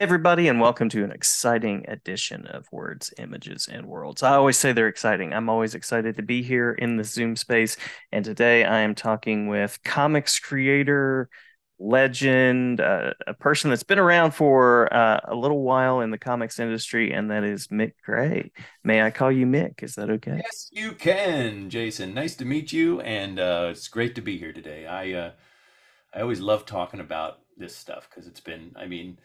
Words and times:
everybody, 0.00 0.48
and 0.48 0.58
welcome 0.58 0.88
to 0.88 1.04
an 1.04 1.12
exciting 1.12 1.84
edition 1.86 2.46
of 2.46 2.66
Words, 2.72 3.12
Images, 3.18 3.68
and 3.70 3.84
Worlds. 3.84 4.22
I 4.22 4.34
always 4.34 4.56
say 4.56 4.72
they're 4.72 4.88
exciting. 4.88 5.34
I'm 5.34 5.50
always 5.50 5.74
excited 5.74 6.16
to 6.16 6.22
be 6.22 6.42
here 6.42 6.72
in 6.72 6.96
the 6.96 7.04
Zoom 7.04 7.36
space. 7.36 7.76
And 8.10 8.24
today 8.24 8.64
I 8.64 8.78
am 8.78 8.94
talking 8.94 9.46
with 9.48 9.78
comics 9.84 10.38
creator, 10.38 11.28
legend, 11.78 12.80
uh, 12.80 13.12
a 13.26 13.34
person 13.34 13.68
that's 13.68 13.82
been 13.82 13.98
around 13.98 14.30
for 14.30 14.90
uh, 14.90 15.20
a 15.24 15.34
little 15.34 15.60
while 15.60 16.00
in 16.00 16.10
the 16.10 16.16
comics 16.16 16.58
industry, 16.58 17.12
and 17.12 17.30
that 17.30 17.44
is 17.44 17.66
Mick 17.66 17.92
Gray. 18.02 18.52
May 18.82 19.02
I 19.02 19.10
call 19.10 19.30
you 19.30 19.44
Mick? 19.44 19.82
Is 19.82 19.96
that 19.96 20.08
okay? 20.08 20.40
Yes, 20.42 20.70
you 20.72 20.92
can, 20.92 21.68
Jason. 21.68 22.14
Nice 22.14 22.36
to 22.36 22.46
meet 22.46 22.72
you, 22.72 23.02
and 23.02 23.38
uh, 23.38 23.68
it's 23.70 23.88
great 23.88 24.14
to 24.14 24.22
be 24.22 24.38
here 24.38 24.54
today. 24.54 24.86
I 24.86 25.12
uh, 25.12 25.30
I 26.14 26.22
always 26.22 26.40
love 26.40 26.64
talking 26.64 27.00
about 27.00 27.40
this 27.58 27.76
stuff 27.76 28.08
because 28.08 28.26
it's 28.26 28.40
been, 28.40 28.72
I 28.76 28.86
mean, 28.86 29.18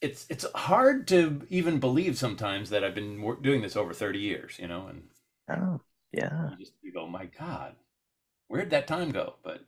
it's 0.00 0.26
it's 0.30 0.46
hard 0.54 1.08
to 1.08 1.42
even 1.50 1.80
believe 1.80 2.16
sometimes 2.18 2.70
that 2.70 2.84
I've 2.84 2.94
been 2.94 3.20
doing 3.42 3.62
this 3.62 3.76
over 3.76 3.92
30 3.92 4.18
years, 4.20 4.58
you 4.58 4.68
know, 4.68 4.86
and 4.86 5.08
Oh, 5.48 5.80
yeah. 6.12 6.50
you 6.50 6.56
just 6.56 6.72
you 6.82 6.92
go, 6.92 7.06
my 7.06 7.26
God, 7.26 7.76
where'd 8.48 8.70
that 8.70 8.86
time 8.88 9.10
go? 9.12 9.36
But 9.42 9.64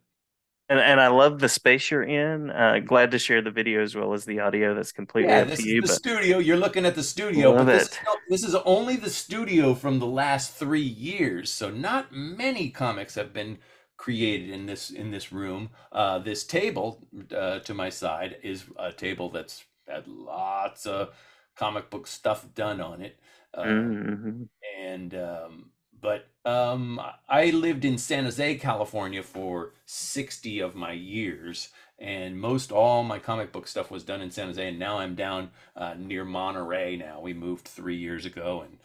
And 0.68 0.78
and 0.78 1.00
I 1.00 1.08
love 1.08 1.40
the 1.40 1.48
space 1.48 1.90
you're 1.90 2.02
in. 2.04 2.50
Uh, 2.50 2.78
glad 2.78 3.10
to 3.10 3.18
share 3.18 3.42
the 3.42 3.50
video 3.50 3.82
as 3.82 3.94
well 3.96 4.12
as 4.14 4.24
the 4.24 4.40
audio. 4.40 4.74
That's 4.74 4.92
completely 4.92 5.38
yeah, 5.38 5.40
up 5.40 5.50
this 5.50 5.60
to 5.60 5.62
is 5.66 5.74
you, 5.74 5.82
the 5.82 5.86
but 5.86 6.00
studio. 6.00 6.38
You're 6.38 6.56
looking 6.56 6.86
at 6.86 6.94
the 6.94 7.02
studio, 7.02 7.52
love 7.52 7.66
but 7.66 7.68
this 7.68 7.82
it. 7.82 7.90
is 7.90 8.00
this 8.28 8.44
is 8.44 8.54
only 8.64 8.96
the 8.96 9.10
studio 9.10 9.74
from 9.74 9.98
the 9.98 10.06
last 10.06 10.54
three 10.54 10.80
years. 10.80 11.50
So 11.50 11.70
not 11.70 12.12
many 12.12 12.70
comics 12.70 13.14
have 13.16 13.32
been 13.32 13.58
created 13.98 14.50
in 14.50 14.66
this 14.66 14.90
in 14.90 15.10
this 15.10 15.30
room. 15.32 15.70
Uh, 15.92 16.20
this 16.20 16.44
table 16.44 17.06
uh, 17.36 17.58
to 17.60 17.74
my 17.74 17.90
side 17.90 18.36
is 18.42 18.64
a 18.78 18.92
table 18.92 19.28
that's 19.30 19.64
had 20.00 20.08
lots 20.08 20.86
of 20.86 21.10
comic 21.56 21.90
book 21.90 22.06
stuff 22.06 22.46
done 22.54 22.80
on 22.80 23.02
it. 23.02 23.18
Uh, 23.54 23.74
Mhm. 23.80 24.48
and 24.78 25.14
um, 25.14 25.70
but 26.00 26.28
um, 26.44 27.00
I 27.28 27.50
lived 27.50 27.84
in 27.84 27.98
San 27.98 28.24
Jose, 28.24 28.56
California 28.56 29.22
for 29.22 29.74
60 29.84 30.60
of 30.60 30.74
my 30.74 30.92
years, 30.92 31.68
and 31.98 32.40
most 32.40 32.72
all 32.72 33.02
my 33.02 33.18
comic 33.18 33.52
book 33.52 33.66
stuff 33.68 33.90
was 33.90 34.04
done 34.04 34.20
in 34.22 34.30
San 34.30 34.46
Jose. 34.48 34.66
And 34.68 34.78
now 34.78 34.98
I'm 34.98 35.14
down 35.14 35.50
uh, 35.76 35.94
near 35.98 36.24
Monterey. 36.24 36.96
Now 36.96 37.20
we 37.20 37.34
moved 37.34 37.66
three 37.68 37.96
years 37.96 38.24
ago, 38.26 38.62
and 38.62 38.78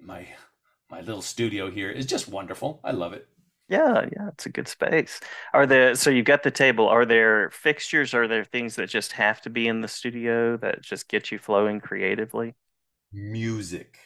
my 0.00 0.26
my 0.90 1.00
little 1.00 1.22
studio 1.22 1.70
here 1.70 1.90
is 1.90 2.06
just 2.06 2.28
wonderful. 2.28 2.80
I 2.84 2.92
love 2.92 3.14
it. 3.14 3.28
Yeah, 3.68 4.06
yeah, 4.12 4.28
it's 4.28 4.44
a 4.46 4.50
good 4.50 4.68
space. 4.68 5.20
Are 5.54 5.66
there, 5.66 5.94
so 5.94 6.10
you've 6.10 6.26
got 6.26 6.42
the 6.42 6.50
table. 6.50 6.88
Are 6.88 7.06
there 7.06 7.50
fixtures? 7.50 8.12
Are 8.12 8.28
there 8.28 8.44
things 8.44 8.76
that 8.76 8.88
just 8.90 9.12
have 9.12 9.40
to 9.42 9.50
be 9.50 9.66
in 9.66 9.80
the 9.80 9.88
studio 9.88 10.56
that 10.58 10.82
just 10.82 11.08
get 11.08 11.30
you 11.30 11.38
flowing 11.38 11.80
creatively? 11.80 12.54
Music 13.12 13.98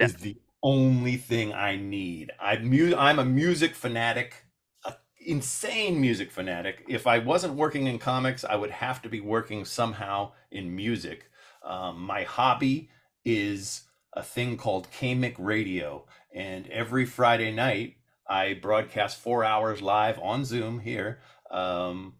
Yeah. 0.00 0.08
is 0.08 0.16
the 0.16 0.38
only 0.62 1.16
thing 1.18 1.54
I 1.54 1.76
need. 1.76 2.32
I 2.40 2.58
mu- 2.58 2.96
I'm 2.96 3.18
a 3.20 3.24
music 3.26 3.74
fanatic, 3.76 4.46
a 4.84 4.96
insane 5.20 6.00
music 6.00 6.32
fanatic. 6.32 6.84
If 6.88 7.06
I 7.06 7.20
wasn't 7.20 7.54
working 7.56 7.86
in 7.88 7.98
comics, 8.00 8.44
I 8.44 8.56
would 8.56 8.70
have 8.72 9.02
to 9.02 9.10
be 9.10 9.20
working 9.20 9.64
somehow 9.66 10.32
in 10.52 10.74
music. 10.76 11.30
Um, 11.64 12.02
my 12.02 12.24
hobby 12.24 12.90
is 13.24 13.84
a 14.14 14.24
thing 14.24 14.56
called 14.58 14.90
KMIC 14.92 15.36
Radio, 15.38 16.06
and 16.34 16.68
every 16.68 17.06
Friday 17.06 17.52
night 17.52 17.97
I 18.28 18.54
broadcast 18.54 19.18
four 19.18 19.44
hours 19.44 19.82
live 19.82 20.18
on 20.20 20.44
Zoom 20.44 20.80
here. 20.80 21.20
Um, 21.50 22.14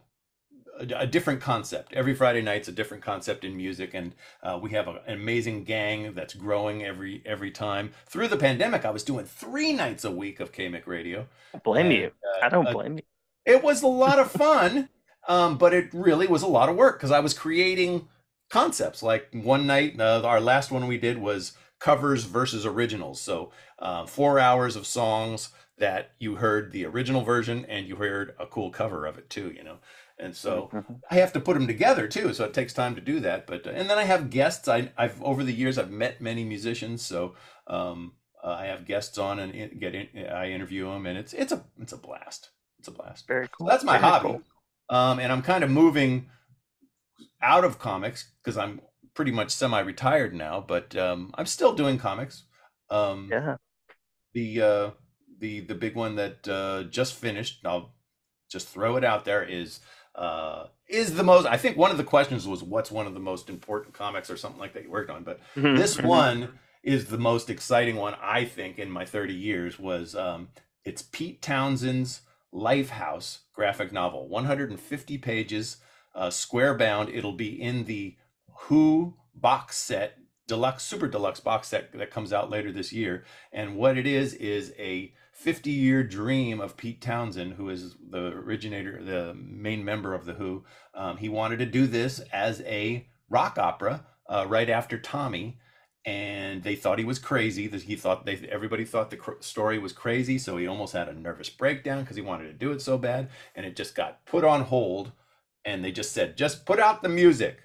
a, 0.79 0.87
a 1.01 1.07
different 1.07 1.41
concept. 1.41 1.93
Every 1.93 2.15
Friday 2.15 2.43
night's 2.43 2.69
a 2.69 2.73
different 2.73 3.03
concept 3.03 3.45
in 3.45 3.57
music, 3.57 3.95
and 3.95 4.15
uh, 4.43 4.59
we 4.61 4.71
have 4.71 4.89
a- 4.89 5.03
an 5.07 5.15
amazing 5.15 5.65
gang 5.65 6.15
that's 6.15 6.35
growing 6.35 6.85
every 6.85 7.23
every 7.27 7.51
time. 7.51 7.93
Through 8.07 8.29
the 8.29 8.37
pandemic, 8.37 8.85
I 8.85 8.91
was 8.91 9.05
doing 9.05 9.25
three 9.27 9.73
nights 9.73 10.05
a 10.05 10.11
week 10.11 10.41
of 10.41 10.53
KMIC 10.53 10.87
radio, 10.87 11.27
Don't 11.53 11.63
blame 11.65 11.91
and 11.91 11.93
you. 11.93 12.13
I 12.41 12.49
don't 12.49 12.67
uh, 12.67 12.71
uh, 12.71 12.75
blame 12.75 12.97
you. 12.99 13.05
it 13.47 13.63
was 13.63 13.83
a 13.83 13.87
lot 13.89 14.19
of 14.19 14.31
fun, 14.33 14.89
um, 15.29 15.59
but 15.59 15.75
it 15.75 15.91
really 15.93 16.27
was 16.27 16.43
a 16.43 16.47
lot 16.47 16.69
of 16.69 16.77
work 16.77 16.99
because 16.99 17.11
I 17.11 17.21
was 17.21 17.35
creating 17.35 18.09
concepts. 18.51 19.03
Like 19.03 19.29
one 19.33 19.67
night, 19.67 20.01
uh, 20.01 20.23
our 20.25 20.41
last 20.41 20.71
one 20.71 20.87
we 20.87 20.99
did 20.99 21.19
was 21.19 21.53
covers 21.81 22.25
versus 22.25 22.67
originals. 22.67 23.21
So 23.21 23.53
uh, 23.79 24.07
four 24.07 24.39
hours 24.39 24.77
of 24.77 24.87
songs 24.87 25.51
that 25.79 26.13
you 26.19 26.37
heard 26.37 26.73
the 26.73 26.85
original 26.87 27.23
version 27.23 27.65
and 27.67 27.87
you 27.87 27.97
heard 27.97 28.35
a 28.39 28.47
cool 28.47 28.71
cover 28.71 29.07
of 29.07 29.19
it 29.19 29.31
too. 29.31 29.53
You 29.57 29.65
know, 29.65 29.79
and 30.19 30.35
so. 30.37 30.73
Mhm. 30.73 31.01
I 31.11 31.15
have 31.15 31.33
to 31.33 31.41
put 31.41 31.55
them 31.55 31.67
together 31.67 32.07
too, 32.07 32.35
so 32.35 32.45
it 32.45 32.53
takes 32.53 32.75
time 32.75 32.95
to 32.95 33.01
do 33.01 33.19
that. 33.21 33.47
But 33.47 33.67
and 33.67 33.89
then 33.89 33.97
I 33.99 34.05
have 34.05 34.29
guests. 34.29 34.69
I, 34.69 34.93
I've 34.99 35.23
over 35.23 35.43
the 35.43 35.55
years 35.55 35.79
I've 35.79 35.91
met 35.91 36.21
many 36.21 36.45
musicians, 36.45 37.01
so 37.01 37.35
um, 37.67 38.13
uh, 38.45 38.49
I 38.51 38.67
have 38.67 38.85
guests 38.85 39.17
on 39.17 39.39
and 39.39 39.81
get 39.81 39.95
in, 39.95 40.27
I 40.27 40.51
interview 40.51 40.85
them, 40.91 41.07
and 41.07 41.17
it's 41.17 41.33
it's 41.33 41.51
a 41.53 41.65
it's 41.81 41.95
a 41.95 41.97
blast. 41.97 42.51
It's 42.79 42.89
a 42.89 42.91
blast. 42.91 43.27
Very 43.27 43.49
So 43.59 43.59
cool. 43.59 43.69
that's 43.69 43.85
my 43.85 43.97
Very 43.99 44.03
hobby, 44.03 44.29
cool. 44.29 44.43
um, 44.91 45.19
and 45.19 45.33
I'm 45.33 45.41
kind 45.43 45.65
of 45.65 45.71
moving 45.71 46.29
out 47.43 47.65
of 47.65 47.79
comics 47.79 48.33
because 48.43 48.57
I'm 48.57 48.81
pretty 49.15 49.31
much 49.33 49.51
semi-retired 49.51 50.35
now, 50.35 50.61
but 50.61 50.95
um, 50.97 51.31
I'm 51.35 51.47
still 51.47 51.75
doing 51.75 51.99
comics. 51.99 52.45
Um, 52.91 53.31
Yeah. 53.31 53.57
the 54.35 54.63
uh, 54.63 54.91
the 55.39 55.61
the 55.61 55.75
big 55.75 55.95
one 55.95 56.17
that 56.17 56.49
uh, 56.49 56.85
just 56.85 57.15
finished. 57.15 57.61
I'll 57.65 57.95
just 58.51 58.69
throw 58.69 58.97
it 58.97 59.05
out 59.05 59.25
there. 59.25 59.43
Is 59.43 59.81
uh, 60.15 60.67
is 60.89 61.15
the 61.15 61.23
most? 61.23 61.47
I 61.47 61.57
think 61.57 61.77
one 61.77 61.91
of 61.91 61.97
the 61.97 62.05
questions 62.05 62.47
was 62.47 62.63
what's 62.63 62.91
one 62.91 63.07
of 63.07 63.15
the 63.15 63.21
most 63.21 63.49
important 63.49 63.95
comics 63.95 64.31
or 64.31 64.37
something 64.37 64.61
like 64.61 64.75
that 64.75 64.85
you 64.85 64.91
worked 64.91 65.11
on. 65.11 65.25
But 65.25 65.41
Mhm, 65.57 65.77
this 65.77 65.97
mhm. 65.97 66.05
one 66.07 66.59
is 66.83 67.07
the 67.07 67.19
most 67.19 67.51
exciting 67.51 67.97
one 67.97 68.15
I 68.21 68.45
think 68.45 68.79
in 68.79 68.91
my 68.91 69.05
30 69.05 69.35
years. 69.35 69.79
Was 69.79 70.15
um, 70.15 70.49
it's 70.85 71.03
Pete 71.03 71.43
Townshend's 71.43 72.23
Lifehouse 72.53 73.41
graphic 73.53 73.93
novel, 73.93 74.29
150 74.29 75.19
pages, 75.19 75.77
uh, 76.15 76.31
square 76.31 76.75
bound. 76.77 77.09
It'll 77.11 77.33
be 77.33 77.61
in 77.61 77.85
the 77.85 78.17
Who 78.63 79.15
box 79.35 79.77
set, 79.77 80.19
deluxe, 80.47 80.83
super 80.83 81.07
deluxe 81.09 81.41
box 81.41 81.69
set 81.69 81.93
that 81.93 82.11
comes 82.11 82.33
out 82.33 82.51
later 82.51 82.73
this 82.73 82.93
year. 82.93 83.25
And 83.53 83.77
what 83.77 83.97
it 83.99 84.07
is 84.07 84.35
is 84.35 84.73
a 84.79 85.13
50 85.39 85.71
year 85.71 86.03
dream 86.03 86.61
of 86.61 86.77
Pete 86.77 87.01
Townshend, 87.01 87.55
who 87.55 87.69
is 87.69 87.95
the 88.11 88.27
originator, 88.27 89.01
the 89.01 89.35
main 89.35 89.85
member 89.85 90.13
of 90.13 90.25
the 90.25 90.33
Who. 90.33 90.65
Um, 90.95 91.17
he 91.17 91.29
wanted 91.29 91.61
to 91.61 91.67
do 91.67 91.87
this 91.87 92.19
as 92.33 92.61
a 92.63 93.07
rock 93.31 93.57
opera 93.57 94.05
uh, 94.29 94.47
right 94.49 94.69
after 94.69 94.99
Tommy. 94.99 95.61
And 96.05 96.65
they 96.65 96.75
thought 96.75 96.99
he 96.99 97.05
was 97.05 97.21
crazy. 97.21 97.69
That 97.69 97.83
he 97.83 97.95
thought 97.95 98.27
they 98.27 98.49
everybody 98.51 98.85
thought 98.85 99.11
the 99.11 99.17
cr- 99.17 99.41
story 99.41 99.79
was 99.79 99.93
crazy, 99.93 100.39
so 100.39 100.57
he 100.57 100.67
almost 100.67 100.95
had 100.95 101.09
a 101.09 101.13
nervous 101.13 101.51
breakdown 101.51 102.01
because 102.03 102.17
he 102.17 102.23
wanted 102.23 102.47
to 102.47 102.55
do 102.55 102.73
it 102.73 102.81
so 102.81 102.97
bad, 102.97 103.29
and 103.55 103.67
it 103.67 103.77
just 103.77 103.95
got 103.95 104.25
put 104.25 104.43
on 104.43 104.63
hold. 104.63 105.13
And 105.65 105.85
they 105.85 105.93
just 105.93 106.13
said, 106.13 106.37
just 106.37 106.65
put 106.65 106.81
out 106.81 107.03
the 107.03 107.11
music. 107.11 107.59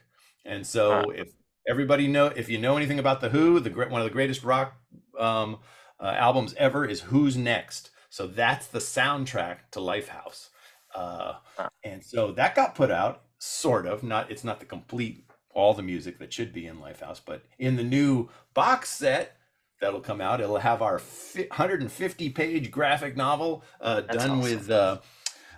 And 0.45 0.67
so 0.67 1.09
if 1.11 1.29
everybody 1.69 2.07
know 2.07 2.27
if 2.27 2.49
you 2.49 2.57
know 2.57 2.75
anything 2.75 2.99
about 2.99 3.21
the 3.21 3.29
Who, 3.29 3.59
the 3.61 3.69
great 3.69 3.89
one 3.89 4.01
of 4.01 4.05
the 4.05 4.13
greatest 4.13 4.43
rock 4.43 4.75
um, 5.17 5.59
uh, 6.03 6.13
albums 6.17 6.53
ever 6.57 6.85
is 6.85 7.01
Who's 7.01 7.37
Next. 7.37 7.89
So 8.09 8.27
that's 8.27 8.67
the 8.67 8.79
soundtrack 8.79 9.57
to 9.71 9.79
Lifehouse. 9.79 10.49
Uh, 10.93 11.35
and 11.83 12.03
so 12.03 12.31
that 12.33 12.53
got 12.53 12.75
put 12.75 12.91
out, 12.91 13.23
sort 13.39 13.87
of. 13.87 14.03
Not 14.03 14.29
it's 14.29 14.43
not 14.43 14.59
the 14.59 14.65
complete 14.65 15.25
all 15.55 15.73
the 15.73 15.81
music 15.81 16.19
that 16.19 16.33
should 16.33 16.53
be 16.53 16.67
in 16.67 16.77
Lifehouse, 16.77 17.21
but 17.23 17.43
in 17.57 17.75
the 17.75 17.83
new 17.83 18.29
box 18.53 18.89
set 18.89 19.37
that'll 19.81 20.01
come 20.01 20.21
out, 20.21 20.41
it'll 20.41 20.57
have 20.57 20.81
our 20.81 21.01
150 21.35 22.29
page 22.29 22.69
graphic 22.69 23.17
novel 23.17 23.63
uh, 23.81 24.01
done 24.01 24.31
awesome. 24.31 24.41
with. 24.41 24.69
Uh, 24.69 24.99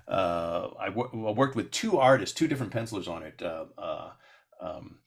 uh, 0.07 0.69
I 0.79 0.89
worked 0.89 1.55
with 1.55 1.71
two 1.71 1.97
artists, 1.97 2.35
two 2.35 2.47
different 2.47 2.71
pencilers 2.71 3.07
on 3.07 3.23
it. 3.23 3.41
Uh, 3.41 3.65
uh, 3.75 4.09
um, 4.61 4.99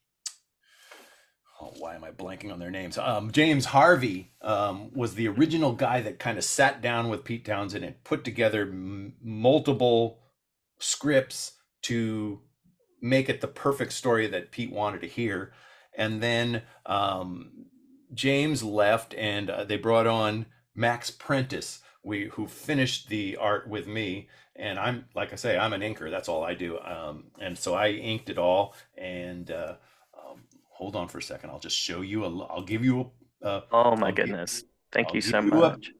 oh, 1.60 1.74
why 1.78 1.94
am 1.94 2.04
I 2.04 2.10
blanking 2.10 2.52
on 2.52 2.58
their 2.58 2.70
names? 2.70 2.98
Um, 2.98 3.30
James 3.30 3.66
Harvey 3.66 4.32
um, 4.42 4.90
was 4.94 5.14
the 5.14 5.28
original 5.28 5.72
guy 5.72 6.00
that 6.02 6.18
kind 6.18 6.38
of 6.38 6.44
sat 6.44 6.80
down 6.80 7.08
with 7.08 7.24
Pete 7.24 7.44
Townshend 7.44 7.84
and 7.84 8.02
put 8.04 8.24
together 8.24 8.62
m- 8.62 9.14
multiple 9.22 10.20
scripts 10.78 11.52
to 11.82 12.40
make 13.00 13.28
it 13.28 13.40
the 13.40 13.48
perfect 13.48 13.92
story 13.92 14.26
that 14.26 14.50
Pete 14.50 14.72
wanted 14.72 15.00
to 15.00 15.06
hear. 15.06 15.52
And 15.96 16.22
then 16.22 16.62
um, 16.86 17.66
James 18.14 18.62
left, 18.62 19.14
and 19.14 19.50
uh, 19.50 19.64
they 19.64 19.76
brought 19.76 20.06
on 20.06 20.46
Max 20.74 21.10
Prentis, 21.10 21.80
we 22.04 22.26
who 22.34 22.46
finished 22.46 23.08
the 23.08 23.36
art 23.36 23.68
with 23.68 23.86
me. 23.86 24.28
And 24.54 24.78
I'm 24.78 25.06
like 25.14 25.32
I 25.32 25.36
say, 25.36 25.58
I'm 25.58 25.72
an 25.72 25.82
inker. 25.82 26.10
That's 26.10 26.28
all 26.28 26.44
I 26.44 26.54
do. 26.54 26.78
Um, 26.78 27.24
and 27.40 27.58
so 27.58 27.74
I 27.74 27.90
inked 27.90 28.30
it 28.30 28.38
all. 28.38 28.74
And 28.96 29.50
uh, 29.50 29.74
hold 30.78 30.96
on 30.96 31.08
for 31.08 31.18
a 31.18 31.22
second. 31.22 31.50
I'll 31.50 31.58
just 31.60 31.76
show 31.78 32.02
you. 32.02 32.24
A, 32.24 32.46
I'll 32.46 32.62
give 32.64 32.84
you 32.84 33.10
a. 33.42 33.46
Uh, 33.46 33.62
Oh 33.72 33.96
my 33.96 34.10
I'll 34.10 34.12
goodness. 34.12 34.62
you. 34.62 34.68
Thank 34.92 35.08
I'll 35.08 35.14
you 35.14 35.22
give 35.22 35.22
so 35.22 35.40
you 35.40 35.64
a, 35.64 35.78
much. 35.78 35.92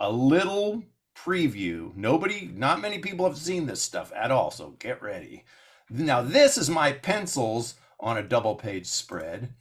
a 0.00 0.10
little 0.12 0.84
preview. 1.16 1.94
Nobody, 1.96 2.50
not 2.54 2.80
many 2.80 2.98
people 2.98 3.26
have 3.26 3.38
seen 3.38 3.66
this 3.66 3.82
stuff 3.82 4.12
at 4.14 4.30
all. 4.30 4.50
So 4.50 4.70
get 4.78 5.02
ready. 5.02 5.44
Now 5.90 6.22
this 6.22 6.58
is 6.58 6.70
my 6.70 6.92
pencils 6.92 7.74
on 8.00 8.18
a 8.18 8.22
double 8.22 8.56
page 8.56 8.86
spread. 8.86 9.54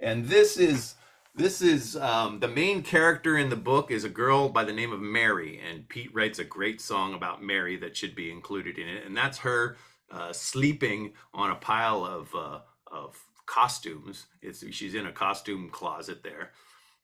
And 0.00 0.26
this 0.26 0.56
is 0.56 0.94
this 1.34 1.62
is 1.62 1.96
um, 1.96 2.40
the 2.40 2.48
main 2.48 2.82
character 2.82 3.38
in 3.38 3.50
the 3.50 3.56
book 3.56 3.90
is 3.90 4.04
a 4.04 4.08
girl 4.08 4.48
by 4.48 4.64
the 4.64 4.72
name 4.72 4.92
of 4.92 5.00
Mary, 5.00 5.60
and 5.60 5.88
Pete 5.88 6.14
writes 6.14 6.38
a 6.38 6.44
great 6.44 6.80
song 6.80 7.14
about 7.14 7.42
Mary 7.42 7.76
that 7.76 7.96
should 7.96 8.14
be 8.14 8.30
included 8.32 8.78
in 8.78 8.88
it, 8.88 9.06
and 9.06 9.16
that's 9.16 9.38
her 9.38 9.76
uh, 10.10 10.32
sleeping 10.32 11.12
on 11.32 11.50
a 11.50 11.54
pile 11.54 12.04
of 12.04 12.34
uh, 12.34 12.60
of 12.90 13.16
costumes. 13.50 14.26
It's 14.40 14.64
she's 14.72 14.94
in 14.94 15.06
a 15.06 15.12
costume 15.12 15.70
closet 15.70 16.22
there. 16.22 16.52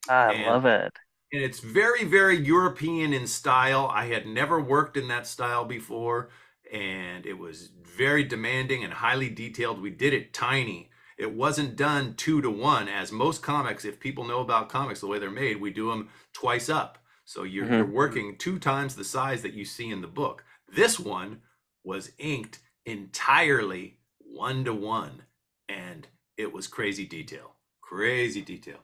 I 0.09 0.33
and, 0.33 0.47
love 0.47 0.65
it. 0.65 0.93
And 1.33 1.43
it's 1.43 1.61
very 1.61 2.05
very 2.05 2.39
European 2.39 3.13
in 3.13 3.27
style. 3.27 3.91
I 3.93 4.07
had 4.07 4.27
never 4.27 4.61
worked 4.61 4.97
in 4.97 5.09
that 5.09 5.27
style 5.27 5.65
before, 5.65 6.31
and 6.73 7.27
it 7.27 7.39
was 7.39 7.71
very 7.83 8.23
demanding 8.25 8.85
and 8.85 8.93
highly 8.93 9.29
detailed. 9.29 9.83
We 9.83 9.91
did 9.91 10.15
it 10.15 10.33
tiny 10.33 10.91
it 11.19 11.33
wasn't 11.33 11.77
done 11.77 12.15
two 12.15 12.43
to 12.43 12.51
one 12.51 12.89
as 12.89 13.11
most 13.11 13.43
comics 13.43 13.85
if 13.85 13.99
people 13.99 14.25
know 14.25 14.41
about 14.41 14.69
comics 14.69 15.01
the 15.01 15.07
way 15.07 15.19
they're 15.19 15.31
made 15.31 15.61
we 15.61 15.71
do 15.71 15.91
them 15.91 16.09
twice 16.33 16.69
up 16.69 16.99
so 17.25 17.43
you're, 17.43 17.65
mm-hmm. 17.65 17.75
you're 17.75 17.87
working 17.87 18.37
two 18.37 18.59
times 18.59 18.95
the 18.95 19.05
size 19.05 19.43
that 19.43 19.55
you 19.55 19.65
see 19.65 19.91
in 19.91 20.01
the 20.01 20.07
book 20.07 20.45
this 20.69 21.01
one 21.01 21.41
was 21.85 22.13
inked 22.19 22.61
entirely 22.85 23.99
one 24.19 24.65
to 24.65 24.75
one 24.75 25.23
and 25.69 26.07
it 26.37 26.53
was 26.53 26.67
crazy 26.67 27.07
detail 27.07 27.53
crazy 27.81 28.43
detail 28.43 28.79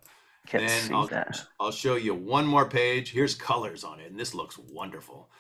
Can't 0.47 0.67
then 0.67 0.83
see 0.83 0.95
I'll, 0.95 1.07
that. 1.09 1.45
I'll 1.61 1.73
show 1.73 1.97
you 1.97 2.15
one 2.15 2.47
more 2.47 2.69
page 2.69 3.11
here's 3.11 3.35
colors 3.35 3.85
on 3.85 4.01
it 4.01 4.11
and 4.11 4.19
this 4.19 4.35
looks 4.35 4.59
wonderful 4.59 5.31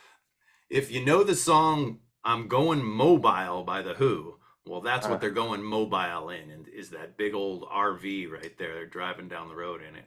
if 0.70 0.90
you 0.90 1.04
know 1.04 1.22
the 1.22 1.34
song 1.34 1.98
i'm 2.24 2.48
going 2.48 2.82
mobile 2.82 3.62
by 3.64 3.82
the 3.82 3.94
who 3.94 4.36
well, 4.66 4.80
that's 4.80 5.08
what 5.08 5.16
uh. 5.16 5.18
they're 5.18 5.30
going 5.30 5.62
mobile 5.62 6.30
in, 6.30 6.50
and 6.50 6.68
is 6.68 6.90
that 6.90 7.16
big 7.16 7.34
old 7.34 7.64
RV 7.64 8.30
right 8.30 8.56
there? 8.58 8.74
They're 8.74 8.86
driving 8.86 9.28
down 9.28 9.48
the 9.48 9.56
road 9.56 9.80
in 9.82 9.96
it. 9.96 10.04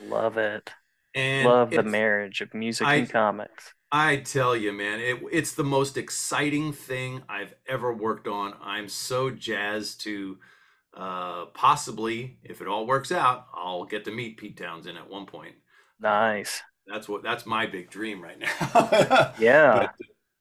Love 0.00 0.38
it. 0.38 0.70
And 1.14 1.48
Love 1.48 1.70
the 1.70 1.82
marriage 1.82 2.40
of 2.40 2.54
music 2.54 2.86
I, 2.86 2.94
and 2.96 3.10
comics. 3.10 3.74
I 3.90 4.16
tell 4.18 4.54
you, 4.54 4.72
man, 4.72 5.00
it, 5.00 5.20
it's 5.32 5.52
the 5.52 5.64
most 5.64 5.96
exciting 5.96 6.72
thing 6.72 7.22
I've 7.28 7.54
ever 7.66 7.92
worked 7.92 8.28
on. 8.28 8.54
I'm 8.62 8.88
so 8.88 9.30
jazzed 9.30 10.00
to 10.02 10.38
uh, 10.98 11.46
possibly, 11.54 12.38
if 12.42 12.60
it 12.60 12.66
all 12.66 12.84
works 12.84 13.12
out, 13.12 13.46
I'll 13.54 13.84
get 13.84 14.04
to 14.06 14.10
meet 14.10 14.36
Pete 14.36 14.56
Townshend 14.56 14.98
at 14.98 15.08
one 15.08 15.26
point. 15.26 15.54
Nice. 16.00 16.60
That's 16.88 17.08
what 17.08 17.22
that's 17.22 17.46
my 17.46 17.66
big 17.66 17.88
dream 17.88 18.20
right 18.20 18.38
now. 18.38 19.32
yeah. 19.38 19.90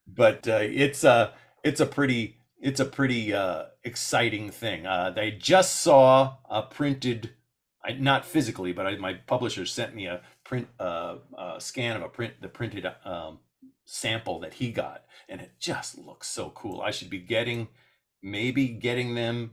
But, 0.07 0.45
but 0.45 0.47
uh, 0.47 0.59
it's 0.61 1.03
a 1.03 1.33
it's 1.63 1.79
a 1.79 1.85
pretty 1.85 2.39
it's 2.59 2.79
a 2.79 2.85
pretty 2.85 3.33
uh, 3.33 3.65
exciting 3.83 4.49
thing. 4.49 4.87
Uh, 4.87 5.11
they 5.11 5.31
just 5.31 5.81
saw 5.81 6.37
a 6.49 6.63
printed, 6.63 7.31
not 7.99 8.25
physically, 8.25 8.73
but 8.73 8.87
I, 8.87 8.95
my 8.95 9.13
publisher 9.13 9.65
sent 9.65 9.93
me 9.93 10.07
a 10.07 10.21
print 10.43 10.67
uh, 10.79 11.17
a 11.37 11.61
scan 11.61 11.97
of 11.97 12.01
a 12.01 12.09
print 12.09 12.33
the 12.41 12.47
printed 12.47 12.87
um, 13.05 13.39
sample 13.85 14.39
that 14.39 14.55
he 14.55 14.71
got, 14.71 15.03
and 15.29 15.39
it 15.39 15.51
just 15.59 15.99
looks 15.99 16.27
so 16.27 16.49
cool. 16.49 16.81
I 16.81 16.89
should 16.89 17.11
be 17.11 17.19
getting 17.19 17.67
maybe 18.23 18.69
getting 18.69 19.13
them 19.13 19.51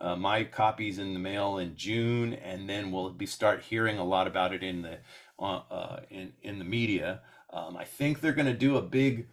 uh, 0.00 0.16
my 0.16 0.44
copies 0.44 0.98
in 0.98 1.14
the 1.14 1.20
mail 1.20 1.58
in 1.58 1.76
June, 1.76 2.34
and 2.34 2.68
then 2.68 2.92
we'll 2.92 3.10
be 3.10 3.26
start 3.26 3.62
hearing 3.62 3.98
a 3.98 4.04
lot 4.04 4.26
about 4.26 4.52
it 4.52 4.62
in 4.62 4.82
the 4.82 4.98
uh, 5.38 5.62
uh, 5.70 6.00
in 6.10 6.32
in 6.42 6.58
the 6.58 6.64
media. 6.64 7.20
Um, 7.52 7.76
I 7.76 7.84
think 7.84 8.20
they're 8.20 8.32
going 8.32 8.46
to 8.46 8.54
do 8.54 8.76
a 8.76 8.82
big. 8.82 9.28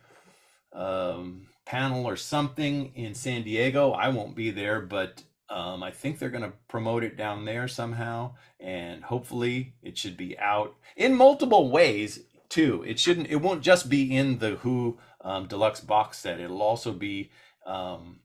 Um, 0.74 1.48
panel 1.66 2.06
or 2.06 2.16
something 2.16 2.92
in 2.96 3.14
San 3.14 3.44
Diego. 3.44 3.92
I 3.92 4.10
won't 4.10 4.36
be 4.36 4.52
there, 4.52 4.82
but 4.82 5.24
um, 5.50 5.84
I 5.84 5.92
think 5.92 6.20
they're 6.20 6.30
going 6.30 6.44
to 6.44 6.54
promote 6.68 7.04
it 7.04 7.18
down 7.18 7.46
there 7.46 7.68
somehow, 7.68 8.36
and 8.60 9.04
hopefully 9.04 9.74
it 9.82 9.98
should 9.98 10.18
be 10.18 10.38
out 10.40 10.76
in 10.96 11.16
multiple 11.16 11.70
ways 11.70 12.22
too. 12.50 12.84
It 12.88 13.00
shouldn't. 13.00 13.28
It 13.28 13.38
won't 13.38 13.62
just 13.62 13.90
be 13.90 14.16
in 14.16 14.40
the 14.40 14.56
Who 14.58 14.98
um, 15.22 15.48
deluxe 15.48 15.80
box 15.80 16.20
set. 16.20 16.40
It'll 16.40 16.62
also 16.62 16.92
be 16.92 17.32
um, 17.66 18.20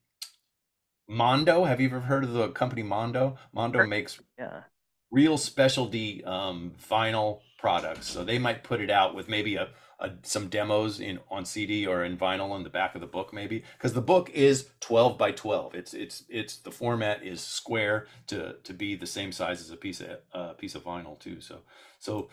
Mondo. 1.08 1.64
Have 1.64 1.81
you 1.81 1.88
ever 1.88 2.00
heard 2.00 2.25
of 2.25 2.32
the 2.32 2.49
company 2.49 2.82
Mondo? 2.82 3.38
Mondo 3.52 3.87
makes 3.87 4.20
yeah. 4.38 4.62
real 5.10 5.38
specialty 5.38 6.22
um, 6.25 6.72
vinyl 6.88 7.40
products, 7.58 8.08
so 8.08 8.22
they 8.22 8.38
might 8.38 8.62
put 8.62 8.81
it 8.81 8.90
out 8.90 9.14
with 9.14 9.28
maybe 9.28 9.56
a 9.56 9.70
uh, 10.00 10.10
some 10.22 10.46
demos 10.46 11.00
in 11.00 11.19
on 11.28 11.44
CD 11.44 11.84
or 11.84 12.05
in 12.05 12.16
vinyl 12.16 12.50
on 12.50 12.62
the 12.62 12.70
back 12.70 12.94
of 12.94 13.00
the 13.00 13.06
book 13.06 13.32
maybe 13.32 13.64
because 13.76 13.94
the 13.94 14.00
book 14.00 14.31
is 14.31 14.70
12 14.78 15.19
by 15.19 15.32
12 15.32 15.75
it's 15.75 15.93
it's 15.93 16.22
it's 16.28 16.58
the 16.58 16.70
format 16.70 17.25
is 17.25 17.40
square 17.40 18.06
to 18.28 18.55
to 18.62 18.72
be 18.72 18.94
the 18.94 19.08
same 19.08 19.32
size 19.32 19.60
as 19.60 19.72
a 19.72 19.76
piece 19.76 20.00
of 20.00 20.19
uh, 20.32 20.52
piece 20.52 20.76
of 20.76 20.84
vinyl 20.84 21.19
too 21.19 21.40
so 21.40 21.62
so 21.99 22.28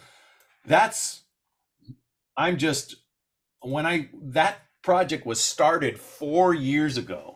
that's 0.64 1.24
I'm 2.38 2.58
just 2.58 2.98
when 3.62 3.88
I 3.88 4.10
that 4.22 4.60
project 4.84 5.26
was 5.26 5.42
started 5.42 6.00
4 6.00 6.54
years 6.54 6.98
ago 6.98 7.35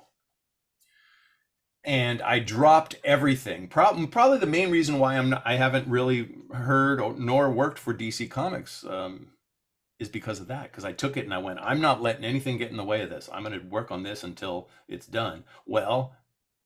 and 1.83 2.21
I 2.21 2.39
dropped 2.39 2.95
everything. 3.03 3.67
Probably, 3.67 4.07
probably 4.07 4.37
the 4.37 4.45
main 4.45 4.69
reason 4.71 4.99
why 4.99 5.17
I'm 5.17 5.29
not, 5.31 5.43
I 5.45 5.55
haven't 5.55 5.87
really 5.87 6.35
heard 6.53 6.99
or, 6.99 7.13
nor 7.13 7.49
worked 7.49 7.79
for 7.79 7.93
DC 7.93 8.29
Comics 8.29 8.83
um, 8.85 9.27
is 9.99 10.09
because 10.09 10.39
of 10.39 10.47
that 10.47 10.71
because 10.71 10.85
i 10.85 10.93
took 10.93 11.17
it 11.17 11.25
and 11.25 11.33
i 11.33 11.37
went 11.37 11.59
i'm 11.61 11.81
not 11.81 12.01
letting 12.01 12.23
anything 12.23 12.57
get 12.57 12.71
in 12.71 12.77
the 12.77 12.83
way 12.83 13.01
of 13.01 13.09
this. 13.09 13.29
I'm 13.31 13.43
going 13.43 13.59
to 13.59 13.67
work 13.67 13.91
on 13.91 14.03
this 14.03 14.23
until 14.23 14.69
it's 14.87 15.05
done. 15.05 15.43
Well 15.65 16.13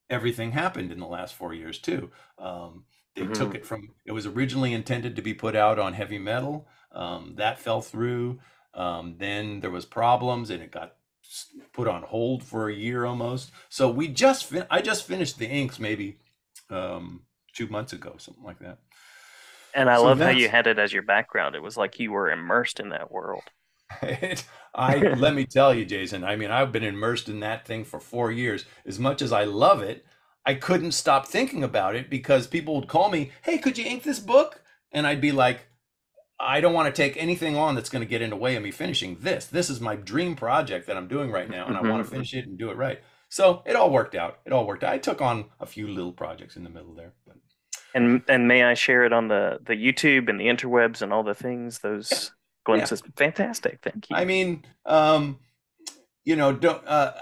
everything 0.09 0.51
happened 0.51 0.91
in 0.91 0.99
the 0.99 1.07
last 1.07 1.33
four 1.33 1.53
years 1.53 1.79
too. 1.79 2.11
Um, 2.37 2.85
they 3.15 3.23
mm-hmm. 3.23 3.33
took 3.33 3.55
it 3.55 3.65
from 3.65 3.89
it 4.05 4.11
was 4.11 4.25
originally 4.25 4.73
intended 4.73 5.15
to 5.15 5.21
be 5.21 5.33
put 5.33 5.55
out 5.55 5.79
on 5.79 5.93
heavy 5.93 6.19
metal. 6.19 6.67
Um, 6.91 7.33
that 7.37 7.59
fell 7.59 7.81
through. 7.81 8.39
Um, 8.75 9.15
then 9.17 9.59
there 9.59 9.71
was 9.71 9.85
problems 9.85 10.49
and 10.49 10.61
it 10.61 10.71
got 10.71 10.95
put 11.73 11.87
on 11.87 12.03
hold 12.03 12.43
for 12.43 12.69
a 12.69 12.73
year 12.73 13.05
almost 13.05 13.51
so 13.69 13.89
we 13.89 14.07
just 14.07 14.45
fin- 14.45 14.67
i 14.69 14.81
just 14.81 15.07
finished 15.07 15.37
the 15.39 15.47
inks 15.47 15.79
maybe 15.79 16.17
um, 16.69 17.21
two 17.53 17.67
months 17.67 17.93
ago 17.93 18.15
something 18.17 18.43
like 18.43 18.59
that 18.59 18.79
and 19.73 19.89
I 19.89 19.97
so 19.97 20.03
love 20.03 20.19
how 20.19 20.29
you 20.29 20.49
had 20.49 20.67
it 20.67 20.79
as 20.79 20.93
your 20.93 21.01
background. 21.01 21.55
It 21.55 21.63
was 21.63 21.77
like 21.77 21.99
you 21.99 22.11
were 22.11 22.29
immersed 22.31 22.79
in 22.79 22.89
that 22.89 23.11
world. 23.11 23.43
It, 24.01 24.45
I 24.75 24.97
let 25.17 25.33
me 25.33 25.45
tell 25.45 25.73
you, 25.73 25.85
Jason. 25.85 26.23
I 26.23 26.35
mean, 26.35 26.51
I've 26.51 26.71
been 26.71 26.83
immersed 26.83 27.29
in 27.29 27.39
that 27.41 27.65
thing 27.65 27.83
for 27.83 27.99
four 27.99 28.31
years. 28.31 28.65
As 28.85 28.99
much 28.99 29.21
as 29.21 29.31
I 29.31 29.43
love 29.45 29.81
it, 29.81 30.05
I 30.45 30.55
couldn't 30.55 30.91
stop 30.91 31.27
thinking 31.27 31.63
about 31.63 31.95
it 31.95 32.09
because 32.09 32.47
people 32.47 32.75
would 32.75 32.87
call 32.87 33.09
me, 33.09 33.31
"Hey, 33.43 33.57
could 33.57 33.77
you 33.77 33.85
ink 33.85 34.03
this 34.03 34.19
book?" 34.19 34.61
And 34.91 35.07
I'd 35.07 35.21
be 35.21 35.31
like, 35.31 35.67
"I 36.43 36.61
don't 36.61 36.73
want 36.73 36.93
to 36.93 37.01
take 37.01 37.15
anything 37.17 37.55
on 37.55 37.75
that's 37.75 37.89
going 37.89 38.01
to 38.01 38.09
get 38.09 38.21
in 38.21 38.29
the 38.29 38.35
way 38.35 38.55
of 38.55 38.63
me 38.63 38.71
finishing 38.71 39.17
this. 39.21 39.45
This 39.45 39.69
is 39.69 39.79
my 39.79 39.95
dream 39.95 40.35
project 40.35 40.87
that 40.87 40.97
I'm 40.97 41.07
doing 41.07 41.31
right 41.31 41.49
now, 41.49 41.67
and 41.67 41.77
I 41.77 41.81
want 41.81 41.97
to 41.97 42.03
mm-hmm. 42.03 42.11
finish 42.11 42.33
it 42.33 42.45
and 42.45 42.57
do 42.57 42.69
it 42.69 42.77
right." 42.77 43.01
So 43.29 43.63
it 43.65 43.75
all 43.75 43.89
worked 43.89 44.13
out. 44.13 44.39
It 44.45 44.53
all 44.53 44.67
worked 44.67 44.83
out. 44.83 44.93
I 44.93 44.99
took 44.99 45.19
on 45.19 45.45
a 45.59 45.65
few 45.65 45.87
little 45.87 46.11
projects 46.11 46.55
in 46.55 46.63
the 46.63 46.69
middle 46.69 46.93
there, 46.93 47.13
but 47.25 47.37
and 47.95 48.21
and 48.27 48.47
may 48.47 48.63
I 48.63 48.73
share 48.73 49.05
it 49.05 49.13
on 49.13 49.27
the 49.27 49.59
the 49.65 49.73
YouTube 49.73 50.29
and 50.29 50.39
the 50.39 50.45
interwebs 50.45 51.01
and 51.01 51.13
all 51.13 51.23
the 51.23 51.35
things 51.35 51.79
those 51.79 52.11
yeah. 52.11 52.29
glimpses? 52.65 53.01
Yeah. 53.03 53.11
Fantastic, 53.15 53.79
thank 53.81 54.09
you. 54.09 54.15
I 54.15 54.25
mean, 54.25 54.63
um, 54.85 55.39
you 56.23 56.35
know, 56.35 56.51
don't 56.53 56.85
uh, 56.87 57.13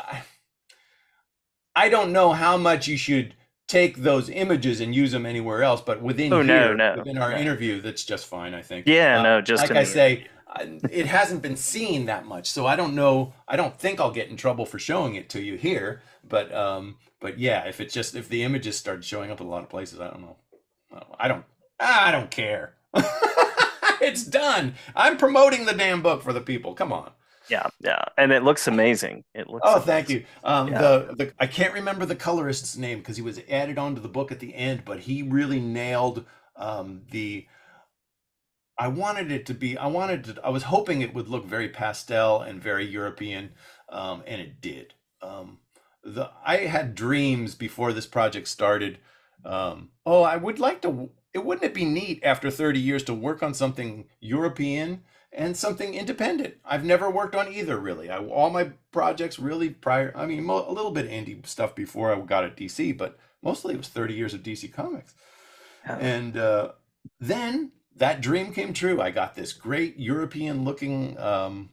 I 1.75 1.89
don't 1.89 2.11
know 2.11 2.33
how 2.33 2.57
much 2.57 2.87
you 2.87 2.97
should 2.97 3.35
take 3.71 3.97
those 3.97 4.29
images 4.29 4.81
and 4.81 4.93
use 4.93 5.13
them 5.13 5.25
anywhere 5.25 5.63
else, 5.63 5.79
but 5.79 6.01
within 6.01 6.33
oh, 6.33 6.43
here, 6.43 6.45
no, 6.45 6.73
no, 6.73 6.95
within 6.97 7.17
our 7.17 7.31
interview, 7.31 7.79
that's 7.79 8.03
just 8.03 8.25
fine. 8.25 8.53
I 8.53 8.61
think. 8.61 8.85
Yeah, 8.85 9.19
uh, 9.19 9.23
no, 9.23 9.41
just 9.41 9.63
like 9.63 9.71
I 9.71 9.85
say. 9.85 10.27
it 10.91 11.05
hasn't 11.05 11.41
been 11.41 11.55
seen 11.55 12.07
that 12.07 12.25
much, 12.25 12.51
so 12.51 12.67
I 12.67 12.75
don't 12.75 12.93
know. 12.93 13.33
I 13.47 13.55
don't 13.55 13.79
think 13.79 14.01
I'll 14.01 14.11
get 14.11 14.27
in 14.27 14.35
trouble 14.35 14.65
for 14.65 14.77
showing 14.77 15.15
it 15.15 15.29
to 15.29 15.41
you 15.41 15.55
here, 15.55 16.01
but 16.27 16.53
um, 16.53 16.97
but 17.21 17.39
yeah, 17.39 17.63
if 17.63 17.79
it's 17.79 17.93
just 17.93 18.13
if 18.13 18.27
the 18.27 18.43
images 18.43 18.77
start 18.77 19.05
showing 19.05 19.31
up 19.31 19.39
in 19.39 19.47
a 19.47 19.49
lot 19.49 19.63
of 19.63 19.69
places, 19.69 20.01
I 20.01 20.09
don't 20.09 20.21
know. 20.21 20.35
I 21.17 21.29
don't. 21.29 21.45
I 21.79 22.11
don't 22.11 22.29
care. 22.29 22.73
it's 24.01 24.25
done. 24.25 24.75
I'm 24.95 25.15
promoting 25.15 25.65
the 25.65 25.73
damn 25.73 26.01
book 26.01 26.21
for 26.21 26.33
the 26.33 26.41
people. 26.41 26.73
Come 26.73 26.91
on. 26.91 27.11
Yeah, 27.51 27.67
yeah, 27.81 28.03
and 28.17 28.31
it 28.31 28.43
looks 28.43 28.67
amazing. 28.67 29.23
It 29.33 29.47
looks. 29.47 29.63
Oh, 29.65 29.73
amazing. 29.73 29.87
thank 29.87 30.09
you. 30.09 30.25
Um, 30.43 30.69
yeah. 30.69 30.81
the 30.81 31.15
the 31.17 31.33
I 31.39 31.47
can't 31.47 31.73
remember 31.73 32.05
the 32.05 32.15
colorist's 32.15 32.77
name 32.77 32.99
because 32.99 33.17
he 33.17 33.21
was 33.21 33.41
added 33.49 33.77
onto 33.77 34.01
the 34.01 34.07
book 34.07 34.31
at 34.31 34.39
the 34.39 34.55
end, 34.55 34.83
but 34.85 35.01
he 35.01 35.21
really 35.23 35.59
nailed 35.59 36.25
um, 36.55 37.03
the. 37.11 37.47
I 38.77 38.87
wanted 38.87 39.31
it 39.31 39.45
to 39.47 39.53
be. 39.53 39.77
I 39.77 39.87
wanted 39.87 40.23
to. 40.23 40.41
I 40.43 40.49
was 40.49 40.63
hoping 40.63 41.01
it 41.01 41.13
would 41.13 41.27
look 41.27 41.45
very 41.45 41.69
pastel 41.69 42.41
and 42.41 42.61
very 42.61 42.85
European, 42.85 43.51
um, 43.89 44.23
and 44.25 44.41
it 44.41 44.61
did. 44.61 44.93
Um, 45.21 45.59
the 46.03 46.31
I 46.45 46.57
had 46.57 46.95
dreams 46.95 47.53
before 47.53 47.93
this 47.93 48.07
project 48.07 48.47
started 48.47 48.97
um, 49.45 49.89
oh, 50.05 50.23
I 50.23 50.37
would 50.37 50.59
like 50.59 50.81
to. 50.81 51.09
It 51.33 51.45
wouldn't 51.45 51.65
it 51.65 51.73
be 51.73 51.85
neat 51.85 52.21
after 52.23 52.51
30 52.51 52.79
years 52.79 53.03
to 53.03 53.13
work 53.13 53.41
on 53.41 53.53
something 53.53 54.05
European 54.19 55.03
and 55.31 55.55
something 55.55 55.93
independent. 55.93 56.55
I've 56.65 56.83
never 56.83 57.09
worked 57.09 57.35
on 57.35 57.51
either 57.51 57.77
really. 57.77 58.09
I, 58.09 58.17
all 58.17 58.49
my 58.49 58.71
projects 58.91 59.39
really 59.39 59.69
prior, 59.69 60.11
I 60.15 60.25
mean, 60.25 60.43
mo- 60.43 60.65
a 60.67 60.73
little 60.73 60.91
bit 60.91 61.09
indie 61.09 61.45
stuff 61.47 61.73
before 61.75 62.13
I 62.13 62.19
got 62.19 62.43
at 62.43 62.57
DC, 62.57 62.97
but 62.97 63.17
mostly 63.41 63.73
it 63.73 63.77
was 63.77 63.87
30 63.87 64.13
years 64.13 64.33
of 64.33 64.43
DC 64.43 64.71
Comics. 64.73 65.13
Yeah. 65.85 65.97
And 65.97 66.37
uh, 66.37 66.71
then 67.19 67.71
that 67.95 68.21
dream 68.21 68.53
came 68.53 68.73
true. 68.73 69.01
I 69.01 69.11
got 69.11 69.35
this 69.35 69.53
great 69.53 69.97
European 69.97 70.63
looking 70.63 71.17
um, 71.17 71.69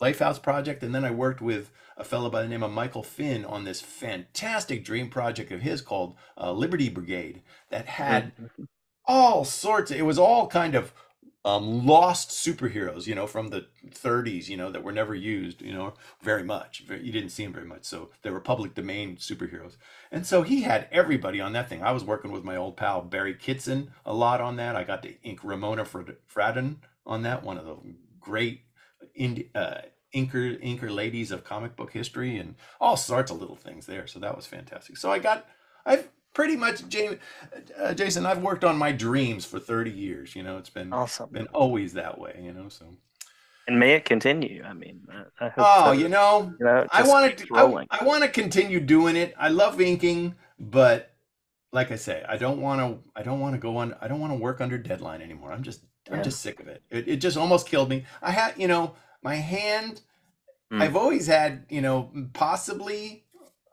Lifehouse 0.00 0.40
project, 0.42 0.82
and 0.82 0.94
then 0.94 1.04
I 1.04 1.10
worked 1.10 1.40
with 1.40 1.70
a 1.96 2.04
fellow 2.04 2.28
by 2.28 2.42
the 2.42 2.48
name 2.48 2.62
of 2.62 2.70
Michael 2.70 3.02
Finn 3.02 3.44
on 3.44 3.64
this 3.64 3.80
fantastic 3.80 4.84
dream 4.84 5.08
project 5.08 5.50
of 5.50 5.62
his 5.62 5.80
called 5.80 6.14
uh, 6.38 6.52
Liberty 6.52 6.88
Brigade 6.90 7.42
that 7.70 7.86
had 7.86 8.36
Mhm. 8.36 8.66
all 9.06 9.44
sorts. 9.44 9.90
It 9.90 10.02
was 10.04 10.18
all 10.18 10.46
kind 10.46 10.74
of 10.74 10.92
um, 11.46 11.86
lost 11.86 12.30
superheroes, 12.30 13.06
you 13.06 13.14
know, 13.14 13.28
from 13.28 13.50
the 13.50 13.68
30s, 13.88 14.48
you 14.48 14.56
know, 14.56 14.72
that 14.72 14.82
were 14.82 14.90
never 14.90 15.14
used, 15.14 15.62
you 15.62 15.72
know, 15.72 15.94
very 16.20 16.42
much. 16.42 16.82
You 16.90 17.12
didn't 17.12 17.28
see 17.28 17.44
them 17.44 17.52
very 17.52 17.64
much. 17.64 17.84
So 17.84 18.10
they 18.22 18.30
were 18.30 18.40
public 18.40 18.74
domain 18.74 19.16
superheroes. 19.16 19.76
And 20.10 20.26
so 20.26 20.42
he 20.42 20.62
had 20.62 20.88
everybody 20.90 21.40
on 21.40 21.52
that 21.52 21.68
thing. 21.68 21.84
I 21.84 21.92
was 21.92 22.02
working 22.02 22.32
with 22.32 22.42
my 22.42 22.56
old 22.56 22.76
pal 22.76 23.00
Barry 23.00 23.32
Kitson 23.32 23.92
a 24.04 24.12
lot 24.12 24.40
on 24.40 24.56
that. 24.56 24.74
I 24.74 24.82
got 24.82 25.04
to 25.04 25.22
ink 25.22 25.38
Ramona 25.44 25.84
Fr- 25.84 26.00
Fradon 26.28 26.78
on 27.06 27.22
that, 27.22 27.44
one 27.44 27.58
of 27.58 27.64
the 27.64 27.76
great 28.18 28.62
indie, 29.18 29.50
uh, 29.54 29.82
inker 30.12 30.60
inker 30.60 30.92
ladies 30.92 31.30
of 31.30 31.44
comic 31.44 31.76
book 31.76 31.92
history, 31.92 32.38
and 32.38 32.56
all 32.80 32.96
sorts 32.96 33.30
of 33.30 33.40
little 33.40 33.54
things 33.54 33.86
there. 33.86 34.08
So 34.08 34.18
that 34.18 34.34
was 34.34 34.46
fantastic. 34.46 34.96
So 34.96 35.12
I 35.12 35.20
got, 35.20 35.46
I've 35.84 36.08
pretty 36.36 36.54
much, 36.54 36.86
James, 36.90 37.16
uh, 37.78 37.94
Jason, 37.94 38.26
I've 38.26 38.42
worked 38.42 38.62
on 38.62 38.76
my 38.76 38.92
dreams 38.92 39.46
for 39.46 39.58
30 39.58 39.90
years. 39.90 40.36
You 40.36 40.42
know, 40.42 40.58
it's 40.58 40.68
been 40.68 40.92
Awesome. 40.92 41.30
been 41.32 41.46
always 41.46 41.94
that 41.94 42.18
way. 42.18 42.38
You 42.42 42.52
know, 42.52 42.68
so 42.68 42.84
And 43.66 43.80
may 43.80 43.94
it 43.94 44.04
continue. 44.04 44.62
I 44.62 44.74
mean, 44.74 45.00
I, 45.10 45.46
I 45.46 45.48
hope 45.48 45.64
oh, 45.66 45.90
that, 45.90 45.98
you 45.98 46.10
know, 46.10 46.52
you 46.60 46.66
know, 46.66 46.86
I 46.92 46.98
just 46.98 47.10
want 47.10 47.38
to, 47.38 47.46
I. 47.54 47.86
I 47.90 48.04
want 48.04 48.22
to 48.22 48.28
continue 48.28 48.80
doing 48.80 49.16
it. 49.16 49.34
I 49.38 49.48
love 49.48 49.80
inking, 49.80 50.34
but 50.58 51.14
like 51.72 51.90
I 51.90 51.96
say, 51.96 52.22
I 52.28 52.36
don't 52.36 52.60
want 52.60 52.80
to, 52.82 53.10
I 53.18 53.22
don't 53.22 53.40
want 53.40 53.54
to 53.54 53.58
go 53.58 53.78
on, 53.78 53.96
I 54.02 54.06
don't 54.06 54.20
want 54.20 54.34
to 54.34 54.38
work 54.38 54.60
under 54.60 54.76
deadline 54.76 55.22
anymore. 55.22 55.52
I'm 55.52 55.62
just, 55.62 55.84
I'm 56.12 56.22
just 56.22 56.42
sick 56.42 56.60
of 56.60 56.68
it. 56.68 56.82
It, 56.90 57.08
it 57.08 57.16
just 57.16 57.38
almost 57.38 57.66
killed 57.66 57.88
me. 57.88 58.04
I 58.20 58.30
had, 58.30 58.52
you 58.58 58.68
know, 58.68 58.94
my 59.22 59.36
hand, 59.36 60.02
Mm. 60.72 60.82
I've 60.82 60.96
always 60.96 61.26
had, 61.28 61.64
you 61.68 61.80
know, 61.80 62.10
possibly, 62.32 63.24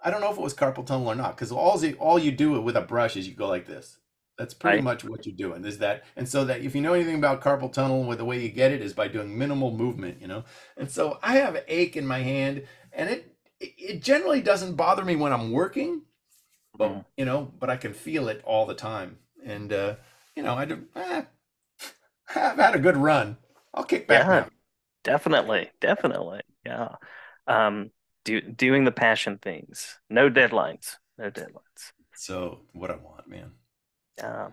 I 0.04 0.12
don't 0.12 0.22
know 0.22 0.32
if 0.32 0.38
it 0.38 0.42
was 0.44 0.54
carpal 0.54 0.86
tunnel 0.86 1.08
or 1.08 1.16
not, 1.16 1.36
because 1.36 1.52
all, 1.52 1.78
the- 1.78 1.96
all 1.96 2.20
you 2.20 2.32
do 2.32 2.60
with 2.62 2.76
a 2.78 2.82
brush 2.82 3.16
is 3.18 3.28
you 3.28 3.36
go 3.36 3.48
like 3.48 3.68
this. 3.68 3.98
That's 4.38 4.54
pretty 4.54 4.78
Right. 4.78 4.84
much 4.84 5.04
what 5.04 5.26
you're 5.26 5.36
doing. 5.36 5.64
Is 5.64 5.78
that, 5.80 6.04
and 6.16 6.28
so 6.28 6.44
that 6.46 6.62
if 6.62 6.74
you 6.76 6.82
know 6.82 6.94
anything 6.94 7.16
about 7.16 7.42
carpal 7.42 7.72
tunnel, 7.72 8.04
with 8.04 8.18
the 8.18 8.26
way 8.26 8.40
you 8.42 8.50
get 8.50 8.72
it 8.72 8.82
is 8.82 8.94
by 8.94 9.08
doing 9.08 9.38
minimal 9.38 9.72
movement, 9.72 10.20
you 10.22 10.28
know. 10.28 10.44
And 10.76 10.90
so 10.90 11.20
I 11.22 11.38
have 11.38 11.56
an 11.56 11.64
ache 11.68 11.96
in 11.96 12.08
my 12.08 12.20
hand, 12.20 12.64
and 12.92 13.10
it 13.10 13.36
it 13.60 14.02
generally 14.02 14.42
doesn't 14.42 14.76
bother 14.76 15.06
me 15.06 15.16
when 15.16 15.32
I'm 15.32 15.52
working, 15.52 16.02
but 16.78 16.96
Mhm. 16.96 17.06
you 17.18 17.26
know, 17.26 17.54
but 17.60 17.70
I 17.70 17.78
can 17.78 17.94
feel 17.94 18.28
it 18.30 18.42
all 18.46 18.66
the 18.66 18.76
time. 18.76 19.20
And 19.46 19.74
uh, 19.74 19.96
you 20.36 20.44
know, 20.44 20.56
I 20.56 20.66
do. 20.66 20.86
Eh, 20.96 21.24
I've 22.36 22.58
had 22.58 22.76
a 22.76 22.80
good 22.80 22.98
run. 22.98 23.38
I'll 23.74 23.86
kick 23.86 24.08
back 24.08 24.30
Yeah. 24.30 24.30
now. 24.30 24.50
Definitely, 25.04 25.72
definitely. 25.82 26.42
Yeah. 26.66 26.96
Um, 27.48 27.92
do 28.24 28.42
doing 28.42 28.86
the 28.86 28.92
passion 28.92 29.38
things. 29.40 30.00
No 30.10 30.30
deadlines. 30.30 30.98
No 31.18 31.30
deadlines. 31.32 31.92
So 32.16 32.62
what 32.72 32.90
I 32.90 32.96
want, 32.96 33.28
man. 33.28 33.54
Uh, 34.22 34.50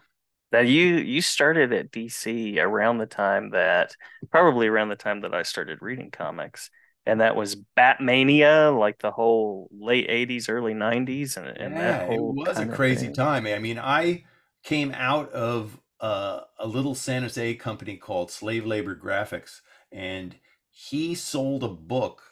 now 0.52 0.60
you 0.60 0.96
you 0.98 1.22
started 1.22 1.72
at 1.72 1.90
DC 1.92 2.60
around 2.60 2.98
the 2.98 3.06
time 3.06 3.50
that 3.50 3.96
probably 4.30 4.68
around 4.68 4.90
the 4.90 4.96
time 4.96 5.22
that 5.22 5.34
I 5.34 5.42
started 5.44 5.80
reading 5.82 6.10
comics, 6.10 6.70
and 7.06 7.20
that 7.20 7.36
was 7.36 7.56
Batmania, 7.78 8.78
like 8.78 9.00
the 9.00 9.12
whole 9.12 9.68
late 9.72 10.08
'80s, 10.10 10.48
early 10.50 10.74
'90s, 10.74 11.36
and 11.36 11.48
and 11.48 11.78
Yeah, 11.78 11.80
that 11.80 12.06
it 12.06 12.22
was 12.22 12.60
a 12.60 12.66
crazy 12.66 13.10
time. 13.10 13.46
I 13.46 13.58
mean, 13.58 13.78
I 13.78 14.24
came 14.62 14.92
out 14.94 15.30
of 15.32 15.78
uh, 16.00 16.40
a 16.58 16.66
little 16.66 16.94
San 16.94 17.22
Jose 17.22 17.54
company 17.56 17.96
called 17.96 18.30
Slave 18.30 18.64
Labor 18.66 18.96
Graphics, 18.96 19.60
and 19.92 20.36
he 20.70 21.14
sold 21.14 21.62
a 21.64 21.68
book 21.68 22.29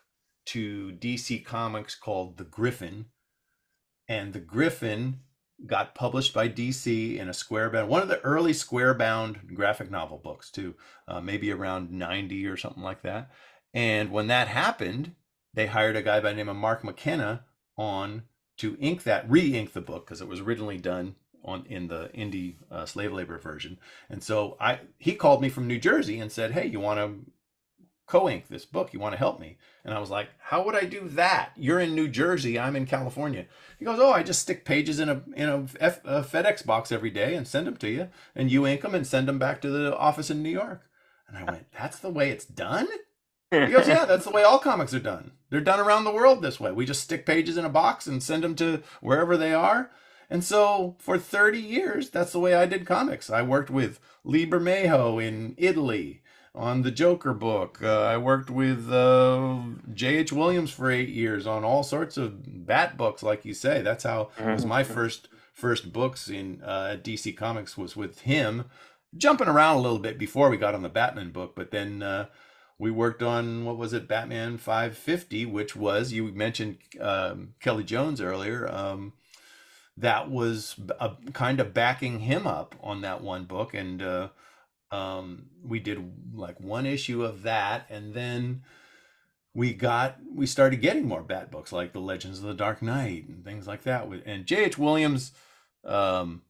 to 0.48 0.92
DC 0.92 1.44
Comics 1.44 1.94
called 1.94 2.36
The 2.38 2.44
Griffin, 2.44 3.06
and 4.08 4.32
The 4.32 4.40
Griffin 4.40 5.20
got 5.66 5.94
published 5.94 6.32
by 6.32 6.48
DC 6.48 7.18
in 7.18 7.28
a 7.28 7.34
square 7.34 7.68
bound, 7.68 7.88
one 7.88 8.02
of 8.02 8.08
the 8.08 8.20
early 8.20 8.52
square 8.52 8.94
bound 8.94 9.54
graphic 9.54 9.90
novel 9.90 10.18
books 10.18 10.50
too, 10.50 10.74
uh, 11.06 11.20
maybe 11.20 11.50
around 11.50 11.90
90 11.90 12.46
or 12.46 12.56
something 12.56 12.82
like 12.82 13.02
that. 13.02 13.30
And 13.74 14.10
when 14.10 14.28
that 14.28 14.48
happened, 14.48 15.14
they 15.52 15.66
hired 15.66 15.96
a 15.96 16.02
guy 16.02 16.20
by 16.20 16.30
the 16.30 16.36
name 16.36 16.48
of 16.48 16.56
Mark 16.56 16.84
McKenna 16.84 17.44
on 17.76 18.22
to 18.58 18.76
ink 18.80 19.02
that, 19.02 19.28
re-ink 19.28 19.72
the 19.72 19.80
book 19.80 20.06
because 20.06 20.20
it 20.20 20.28
was 20.28 20.40
originally 20.40 20.78
done 20.78 21.16
on 21.44 21.64
in 21.66 21.88
the 21.88 22.10
indie 22.14 22.56
uh, 22.70 22.86
slave 22.86 23.12
labor 23.12 23.38
version. 23.38 23.78
And 24.08 24.22
so 24.22 24.56
I 24.60 24.80
he 24.98 25.14
called 25.14 25.42
me 25.42 25.48
from 25.48 25.66
New 25.66 25.78
Jersey 25.78 26.18
and 26.18 26.30
said, 26.30 26.52
"Hey, 26.52 26.66
you 26.66 26.80
want 26.80 26.98
to 26.98 27.30
co-ink 28.08 28.48
this 28.48 28.64
book? 28.64 28.92
You 28.92 29.00
want 29.00 29.12
to 29.12 29.18
help 29.18 29.38
me?" 29.38 29.58
And 29.84 29.94
I 29.94 30.00
was 30.00 30.10
like, 30.10 30.28
"How 30.38 30.64
would 30.64 30.74
I 30.74 30.84
do 30.84 31.08
that? 31.10 31.52
You're 31.56 31.80
in 31.80 31.94
New 31.94 32.08
Jersey, 32.08 32.58
I'm 32.58 32.76
in 32.76 32.86
California." 32.86 33.46
He 33.78 33.84
goes, 33.84 33.98
"Oh, 34.00 34.12
I 34.12 34.22
just 34.22 34.42
stick 34.42 34.64
pages 34.64 34.98
in 34.98 35.08
a 35.08 35.22
in 35.36 35.48
a, 35.48 35.66
F, 35.80 36.00
a 36.04 36.22
FedEx 36.22 36.66
box 36.66 36.90
every 36.90 37.10
day 37.10 37.34
and 37.34 37.46
send 37.46 37.66
them 37.66 37.76
to 37.76 37.88
you, 37.88 38.08
and 38.34 38.50
you 38.50 38.66
ink 38.66 38.82
them 38.82 38.94
and 38.94 39.06
send 39.06 39.28
them 39.28 39.38
back 39.38 39.60
to 39.62 39.70
the 39.70 39.96
office 39.96 40.30
in 40.30 40.42
New 40.42 40.50
York." 40.50 40.82
And 41.28 41.36
I 41.36 41.44
went, 41.44 41.70
"That's 41.72 41.98
the 41.98 42.10
way 42.10 42.30
it's 42.30 42.46
done." 42.46 42.88
He 43.50 43.66
goes, 43.66 43.88
"Yeah, 43.88 44.04
that's 44.04 44.24
the 44.24 44.32
way 44.32 44.42
all 44.42 44.58
comics 44.58 44.92
are 44.92 44.98
done. 44.98 45.32
They're 45.50 45.60
done 45.60 45.80
around 45.80 46.04
the 46.04 46.12
world 46.12 46.42
this 46.42 46.60
way. 46.60 46.72
We 46.72 46.84
just 46.84 47.02
stick 47.02 47.24
pages 47.24 47.56
in 47.56 47.64
a 47.64 47.70
box 47.70 48.06
and 48.06 48.22
send 48.22 48.44
them 48.44 48.54
to 48.56 48.82
wherever 49.00 49.36
they 49.36 49.54
are." 49.54 49.90
And 50.30 50.44
so 50.44 50.96
for 50.98 51.18
30 51.18 51.58
years, 51.58 52.10
that's 52.10 52.32
the 52.32 52.40
way 52.40 52.54
I 52.54 52.66
did 52.66 52.86
comics. 52.86 53.30
I 53.30 53.40
worked 53.40 53.70
with 53.70 54.00
Lee 54.24 54.46
Bermejo 54.46 55.22
in 55.22 55.54
Italy 55.56 56.22
on 56.58 56.82
the 56.82 56.90
Joker 56.90 57.32
book. 57.32 57.78
Uh, 57.82 58.02
I 58.02 58.18
worked 58.18 58.50
with 58.50 58.90
uh, 58.90 59.60
J.H. 59.94 60.32
Williams 60.32 60.70
for 60.70 60.90
eight 60.90 61.08
years 61.08 61.46
on 61.46 61.64
all 61.64 61.84
sorts 61.84 62.16
of 62.16 62.66
Bat 62.66 62.96
books, 62.96 63.22
like 63.22 63.44
you 63.44 63.54
say. 63.54 63.80
That's 63.80 64.04
how 64.04 64.30
it 64.38 64.52
was 64.54 64.66
my 64.66 64.82
first 64.82 65.28
first 65.54 65.92
books 65.92 66.28
in 66.28 66.62
uh, 66.62 66.96
DC 67.02 67.36
Comics 67.36 67.78
was 67.78 67.96
with 67.96 68.20
him. 68.20 68.64
Jumping 69.16 69.48
around 69.48 69.76
a 69.76 69.80
little 69.80 69.98
bit 69.98 70.18
before 70.18 70.50
we 70.50 70.56
got 70.56 70.74
on 70.74 70.82
the 70.82 70.88
Batman 70.88 71.30
book, 71.30 71.54
but 71.54 71.70
then 71.70 72.02
uh, 72.02 72.26
we 72.78 72.90
worked 72.90 73.22
on 73.22 73.64
what 73.64 73.78
was 73.78 73.92
it, 73.92 74.06
Batman 74.06 74.58
550, 74.58 75.46
which 75.46 75.74
was 75.74 76.12
you 76.12 76.24
mentioned 76.24 76.78
um, 77.00 77.54
Kelly 77.60 77.84
Jones 77.84 78.20
earlier. 78.20 78.70
Um, 78.70 79.14
that 79.96 80.30
was 80.30 80.76
a, 81.00 81.12
kind 81.32 81.58
of 81.58 81.74
backing 81.74 82.20
him 82.20 82.46
up 82.46 82.74
on 82.82 83.00
that 83.00 83.22
one 83.22 83.44
book, 83.44 83.74
and 83.74 84.02
uh, 84.02 84.28
um, 84.90 85.46
we 85.62 85.80
did 85.80 85.98
like 86.34 86.60
one 86.60 86.86
issue 86.86 87.24
of 87.24 87.42
that, 87.42 87.86
and 87.90 88.14
then 88.14 88.62
we 89.54 89.74
got 89.74 90.18
we 90.34 90.46
started 90.46 90.80
getting 90.80 91.06
more 91.06 91.22
Bat 91.22 91.50
books 91.50 91.72
like 91.72 91.92
the 91.92 92.00
Legends 92.00 92.38
of 92.38 92.44
the 92.44 92.54
Dark 92.54 92.82
Knight 92.82 93.28
and 93.28 93.44
things 93.44 93.66
like 93.66 93.82
that. 93.82 94.06
And 94.24 94.46
J.H. 94.46 94.78
Williams 94.78 95.32
um, 95.84 96.42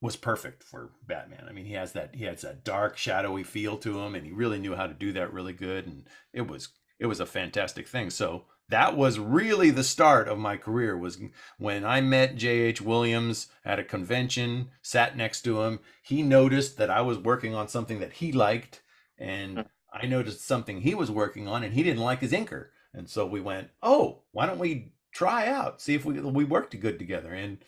was 0.00 0.16
perfect 0.16 0.62
for 0.62 0.90
Batman. 1.06 1.46
I 1.48 1.52
mean, 1.52 1.66
he 1.66 1.74
has 1.74 1.92
that 1.92 2.14
he 2.14 2.24
has 2.24 2.42
that 2.42 2.64
dark, 2.64 2.96
shadowy 2.96 3.44
feel 3.44 3.76
to 3.78 4.00
him, 4.00 4.14
and 4.14 4.26
he 4.26 4.32
really 4.32 4.58
knew 4.58 4.74
how 4.74 4.86
to 4.86 4.94
do 4.94 5.12
that 5.12 5.32
really 5.32 5.52
good. 5.52 5.86
And 5.86 6.08
it 6.32 6.48
was 6.48 6.68
it 6.98 7.06
was 7.06 7.20
a 7.20 7.26
fantastic 7.26 7.88
thing. 7.88 8.10
So 8.10 8.44
that 8.68 8.96
was 8.96 9.18
really 9.18 9.70
the 9.70 9.84
start 9.84 10.28
of 10.28 10.38
my 10.38 10.56
career. 10.56 10.96
Was 10.96 11.18
when 11.58 11.84
I 11.84 12.00
met 12.00 12.36
J.H. 12.36 12.80
Williams 12.80 13.48
at 13.64 13.78
a 13.78 13.84
convention, 13.84 14.70
sat 14.82 15.16
next 15.16 15.42
to 15.42 15.62
him. 15.62 15.80
He 16.02 16.22
noticed 16.22 16.76
that 16.78 16.90
I 16.90 17.02
was 17.02 17.18
working 17.18 17.54
on 17.54 17.68
something 17.68 18.00
that 18.00 18.14
he 18.14 18.32
liked, 18.32 18.82
and 19.18 19.66
I 19.92 20.06
noticed 20.06 20.46
something 20.46 20.80
he 20.80 20.94
was 20.94 21.10
working 21.10 21.48
on, 21.48 21.62
and 21.62 21.74
he 21.74 21.82
didn't 21.82 22.02
like 22.02 22.20
his 22.20 22.32
inker. 22.32 22.68
And 22.94 23.08
so 23.08 23.26
we 23.26 23.40
went, 23.40 23.68
oh, 23.82 24.22
why 24.32 24.46
don't 24.46 24.58
we 24.58 24.92
try 25.12 25.46
out, 25.46 25.80
see 25.80 25.94
if 25.94 26.04
we 26.04 26.20
we 26.20 26.44
worked 26.44 26.78
good 26.80 26.98
together? 26.98 27.32
And 27.32 27.58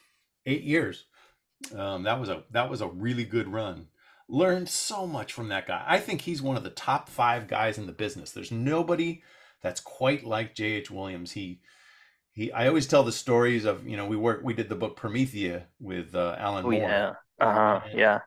eight 0.47 0.63
years. 0.63 1.05
Um, 1.75 2.03
that 2.03 2.21
was 2.21 2.29
a 2.29 2.45
that 2.51 2.71
was 2.71 2.81
a 2.81 2.89
really 2.89 3.25
good 3.25 3.49
run. 3.49 3.89
Learned 4.29 4.69
so 4.69 5.07
much 5.07 5.33
from 5.33 5.49
that 5.49 5.67
guy. 5.67 5.85
I 5.87 5.99
think 5.99 6.23
he's 6.23 6.43
one 6.43 6.57
of 6.57 6.65
the 6.65 6.71
top 6.71 7.09
five 7.09 7.47
guys 7.47 7.79
in 7.79 7.87
the 7.87 7.93
business. 7.93 8.31
There's 8.31 8.51
nobody 8.51 9.23
that's 9.65 9.81
quite 9.81 10.25
like 10.25 10.55
J.H. 10.55 10.91
Williams. 10.93 11.33
He 11.33 11.61
he. 12.33 12.53
I 12.53 12.69
always 12.69 12.87
tell 12.87 13.03
the 13.05 13.13
stories 13.13 13.65
of 13.65 13.89
you 13.89 13.97
know 13.97 14.07
we 14.07 14.17
work 14.17 14.43
we 14.45 14.55
did 14.55 14.69
the 14.69 14.77
book 14.77 14.97
Promethea 14.97 15.65
with 15.81 16.15
uh, 16.15 16.37
Alan 16.39 16.67
Oh 16.67 16.71
Moore. 16.71 16.81
yeah. 16.81 17.15
Uh-huh. 17.41 17.81
And- 17.91 17.99
Yeah. 17.99 18.21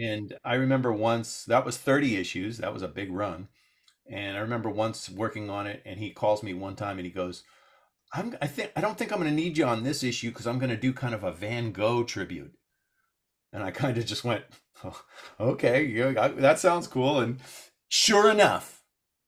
And 0.00 0.38
I 0.44 0.54
remember 0.54 0.92
once 0.92 1.44
that 1.46 1.64
was 1.66 1.76
30 1.76 2.16
issues. 2.16 2.58
That 2.58 2.72
was 2.72 2.82
a 2.82 2.88
big 2.88 3.12
run. 3.12 3.48
And 4.10 4.36
I 4.36 4.40
remember 4.40 4.70
once 4.70 5.10
working 5.10 5.50
on 5.50 5.66
it, 5.66 5.82
and 5.84 5.98
he 6.00 6.10
calls 6.12 6.42
me 6.42 6.54
one 6.54 6.76
time 6.76 6.98
and 6.98 7.06
he 7.06 7.12
goes, 7.12 7.44
"I'm 8.14 8.36
I 8.42 8.46
think 8.46 8.72
I 8.76 8.80
don't 8.80 8.96
think 8.98 9.12
I'm 9.12 9.20
going 9.20 9.30
to 9.30 9.36
need 9.42 9.58
you 9.58 9.66
on 9.66 9.82
this 9.84 10.02
issue 10.04 10.30
because 10.30 10.46
I'm 10.46 10.58
going 10.60 10.70
to 10.70 10.76
do 10.86 10.92
kind 10.92 11.14
of 11.14 11.24
a 11.24 11.32
Van 11.32 11.72
Gogh 11.72 12.04
tribute." 12.04 12.54
And 13.52 13.62
I 13.62 13.70
kind 13.70 13.98
of 13.98 14.06
just 14.06 14.24
went, 14.24 14.44
oh, 14.84 15.02
"Okay, 15.40 15.84
yeah, 15.84 16.14
I- 16.18 16.28
that 16.28 16.58
sounds 16.58 16.86
cool." 16.86 17.20
And 17.20 17.40
Sure 17.90 18.30
enough, 18.30 18.77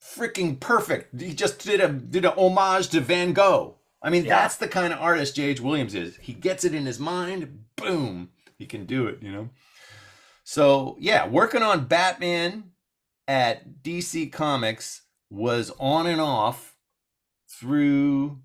freaking 0.03 0.59
perfect. 0.59 1.21
He 1.21 1.35
just 1.35 1.63
did 1.65 1.81
a 1.81 1.89
did 1.89 2.25
a 2.25 2.33
homage 2.33 2.89
to 2.89 3.01
Van 3.01 3.33
Gogh. 3.33 3.77
I 4.03 4.09
mean, 4.11 4.25
Yeah. 4.25 4.41
that's 4.41 4.57
the 4.57 4.69
kind 4.69 4.93
of 4.93 5.01
artist 5.01 5.37
J.H. 5.37 5.61
Williams 5.61 5.95
is. 5.95 6.17
He 6.17 6.33
gets 6.33 6.65
it 6.65 6.75
in 6.75 6.87
his 6.87 6.99
mind, 6.99 7.65
boom, 7.77 8.31
he 8.59 8.65
can 8.67 8.87
do 8.87 9.07
it, 9.07 9.23
you 9.23 9.31
know. 9.31 9.51
So, 10.43 10.97
yeah, 10.99 11.29
working 11.29 11.63
on 11.63 11.85
Batman 11.87 12.71
at 13.29 13.83
DC 13.83 14.33
Comics 14.33 15.03
was 15.29 15.71
on 15.79 16.07
and 16.07 16.21
off 16.21 16.77
through 17.49 18.41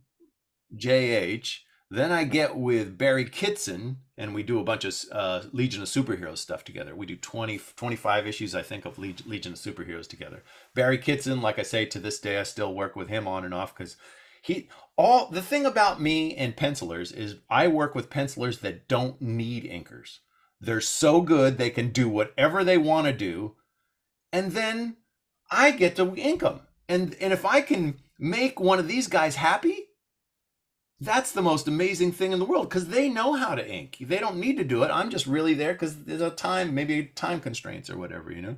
JH. 0.75 1.59
Then 1.95 2.11
I 2.11 2.25
get 2.25 2.57
with 2.57 2.97
Barry 2.97 3.23
Kitson 3.23 3.99
and 4.17 4.35
we 4.35 4.43
do 4.43 4.59
a 4.59 4.65
bunch 4.65 4.83
of 4.83 4.95
uh, 5.13 5.43
Legion 5.53 5.81
of 5.81 5.87
Superheroes 5.87 6.39
stuff 6.39 6.65
together. 6.65 6.93
We 6.93 7.05
do 7.05 7.15
20, 7.15 7.57
25 7.77 8.27
issues, 8.27 8.53
I 8.53 8.63
think, 8.63 8.83
of 8.83 8.99
Leg- 8.99 9.25
Legion 9.25 9.53
of 9.53 9.59
Superheroes 9.59 10.05
together. 10.05 10.43
Barry 10.73 10.97
Kitson, 10.97 11.41
like 11.41 11.57
I 11.57 11.63
say, 11.63 11.85
to 11.85 11.99
this 11.99 12.19
day, 12.19 12.37
I 12.37 12.43
still 12.43 12.73
work 12.73 12.97
with 12.97 13.07
him 13.07 13.29
on 13.29 13.45
and 13.45 13.53
off 13.53 13.73
because 13.73 13.95
he 14.41 14.67
all 14.97 15.29
the 15.29 15.41
thing 15.41 15.65
about 15.65 16.01
me 16.01 16.35
and 16.35 16.57
pencilers 16.57 17.13
is 17.13 17.37
I 17.49 17.69
work 17.69 17.95
with 17.95 18.09
pencilers 18.09 18.59
that 18.59 18.89
don't 18.89 19.21
need 19.21 19.63
inkers. 19.63 20.19
They're 20.59 20.81
so 20.81 21.21
good 21.21 21.57
they 21.57 21.69
can 21.69 21.91
do 21.91 22.09
whatever 22.09 22.65
they 22.65 22.77
want 22.77 23.07
to 23.07 23.13
do, 23.13 23.55
and 24.33 24.51
then 24.51 24.97
I 25.49 25.71
get 25.71 25.95
to 25.95 26.13
ink 26.15 26.41
them. 26.41 26.59
And 26.89 27.15
and 27.21 27.31
if 27.31 27.45
I 27.45 27.61
can 27.61 27.99
make 28.19 28.59
one 28.59 28.79
of 28.79 28.89
these 28.89 29.07
guys 29.07 29.37
happy, 29.37 29.84
that's 30.99 31.31
the 31.33 31.41
most 31.41 31.67
amazing 31.67 32.11
thing 32.11 32.31
in 32.31 32.39
the 32.39 32.45
world 32.45 32.69
because 32.69 32.87
they 32.87 33.09
know 33.09 33.33
how 33.33 33.55
to 33.55 33.67
ink. 33.67 33.97
They 33.99 34.17
don't 34.17 34.37
need 34.37 34.57
to 34.57 34.63
do 34.63 34.83
it. 34.83 34.91
I'm 34.91 35.09
just 35.09 35.27
really 35.27 35.53
there 35.53 35.73
because 35.73 36.03
there's 36.05 36.21
a 36.21 36.29
time, 36.29 36.73
maybe 36.73 37.05
time 37.15 37.41
constraints 37.41 37.89
or 37.89 37.97
whatever, 37.97 38.31
you 38.31 38.41
know. 38.41 38.55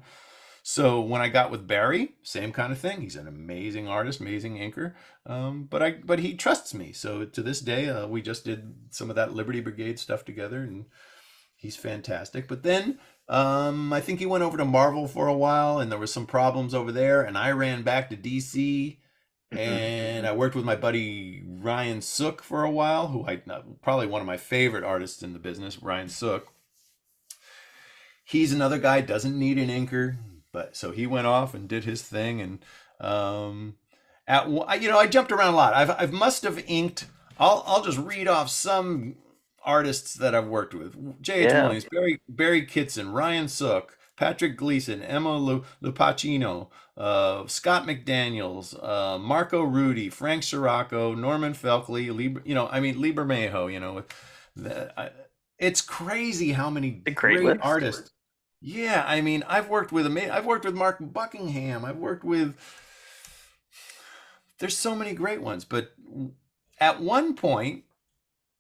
So 0.62 1.00
when 1.00 1.22
I 1.22 1.30
got 1.30 1.50
with 1.50 1.66
Barry, 1.66 2.16
same 2.24 2.52
kind 2.52 2.74
of 2.74 2.78
thing. 2.78 3.02
He's 3.02 3.16
an 3.16 3.28
amazing 3.28 3.88
artist, 3.88 4.20
amazing 4.20 4.58
inker. 4.58 4.96
Um, 5.26 5.64
but 5.64 5.82
I, 5.82 5.92
but 6.04 6.20
he 6.20 6.36
trusts 6.36 6.74
me. 6.74 6.92
So 6.92 7.24
to 7.24 7.42
this 7.42 7.62
day, 7.62 7.88
uh, 7.90 8.06
we 8.06 8.22
just 8.22 8.44
did 8.44 8.76
some 8.90 9.10
of 9.10 9.16
that 9.16 9.34
Liberty 9.34 9.62
Brigade 9.62 9.98
stuff 9.98 10.26
together, 10.26 10.58
and 10.58 10.86
he's 11.56 11.78
fantastic. 11.78 12.50
But 12.50 12.64
then 12.64 13.00
um, 13.30 13.94
I 13.94 14.02
think 14.02 14.20
he 14.20 14.26
went 14.26 14.44
over 14.44 14.58
to 14.58 14.66
Marvel 14.66 15.08
for 15.08 15.28
a 15.28 15.34
while, 15.34 15.80
and 15.80 15.90
there 15.90 16.00
was 16.00 16.12
some 16.12 16.26
problems 16.26 16.74
over 16.74 16.92
there, 16.92 17.22
and 17.22 17.38
I 17.38 17.52
ran 17.52 17.84
back 17.84 18.10
to 18.10 18.18
DC. 18.18 18.98
And 19.52 20.28
I 20.28 20.34
worked 20.34 20.56
with 20.56 20.66
my 20.66 20.76
buddy 20.76 21.44
Ryan 21.46 22.02
Sook 22.02 22.44
for 22.44 22.64
a 22.64 22.72
while, 22.72 23.08
who 23.08 23.26
I 23.26 23.42
probably 23.82 24.08
one 24.08 24.22
of 24.22 24.28
my 24.28 24.38
favorite 24.38 24.84
artists 24.84 25.24
in 25.24 25.34
the 25.34 25.40
business, 25.40 25.82
Ryan 25.82 26.10
Sook. 26.10 26.48
He's 28.24 28.52
another 28.52 28.78
guy 28.78 29.02
doesn't 29.02 29.38
need 29.38 29.58
an 29.58 29.70
inker, 29.70 30.18
but 30.52 30.76
so 30.76 30.92
he 30.92 31.08
went 31.08 31.28
off 31.28 31.54
and 31.54 31.68
did 31.68 31.86
his 31.86 32.02
thing, 32.02 32.42
and 32.42 32.60
um, 33.00 33.76
at 34.28 34.50
you 34.50 34.90
know 34.90 35.00
I 35.00 35.08
jumped 35.08 35.32
around 35.32 35.54
a 35.54 35.58
lot. 35.58 35.74
I've 35.74 35.92
I've 35.92 36.14
must 36.14 36.44
have 36.44 36.62
inked. 36.68 37.06
I'll 37.40 37.64
I'll 37.66 37.84
just 37.84 38.00
read 38.00 38.28
off 38.28 38.50
some 38.50 39.16
artists 39.64 40.14
that 40.16 40.36
I've 40.36 40.48
worked 40.48 40.74
with: 40.74 41.22
J.H. 41.22 41.50
Yeah. 41.50 41.64
Williams, 41.64 41.86
Barry 41.90 42.20
Barry 42.28 42.66
Kitson, 42.66 43.14
Ryan 43.14 43.48
Sook, 43.48 43.98
Patrick 44.18 44.58
Gleason, 44.58 45.02
Emma 45.02 45.38
Lu, 45.38 45.64
Lupacchino, 45.82 46.68
uh, 46.98 47.46
Scott 47.48 47.86
McDaniels, 47.86 48.76
uh, 48.84 49.18
Marco 49.18 49.62
Rudy, 49.62 50.10
Frank 50.10 50.44
Sirocco, 50.44 51.14
Norman 51.14 51.54
Felchle, 51.54 52.14
Liber, 52.14 52.42
you 52.44 52.56
know, 52.56 52.68
I 52.68 52.80
mean 52.80 53.00
Lee 53.00 53.14
Bermejo, 53.14 53.72
you 53.72 53.80
know, 53.80 54.04
the, 54.56 55.00
I, 55.00 55.12
it's 55.60 55.82
crazy 55.82 56.52
how 56.52 56.70
many 56.70 56.90
great 56.92 57.40
great, 57.40 57.60
artists. 57.62 58.12
Yeah, 58.60 59.04
I 59.08 59.22
mean, 59.22 59.44
I've 59.48 59.70
worked 59.70 59.92
with 59.92 60.06
I've 60.18 60.46
worked 60.46 60.66
with 60.66 60.76
Mark 60.76 60.98
Buckingham. 61.00 61.86
I've 61.86 61.98
worked 61.98 62.24
with. 62.24 62.56
There's 64.60 64.78
so 64.78 64.96
many 64.96 65.14
great 65.14 65.42
ones, 65.42 65.64
but 65.64 65.94
at 66.80 67.00
one 67.00 67.36
point, 67.36 67.84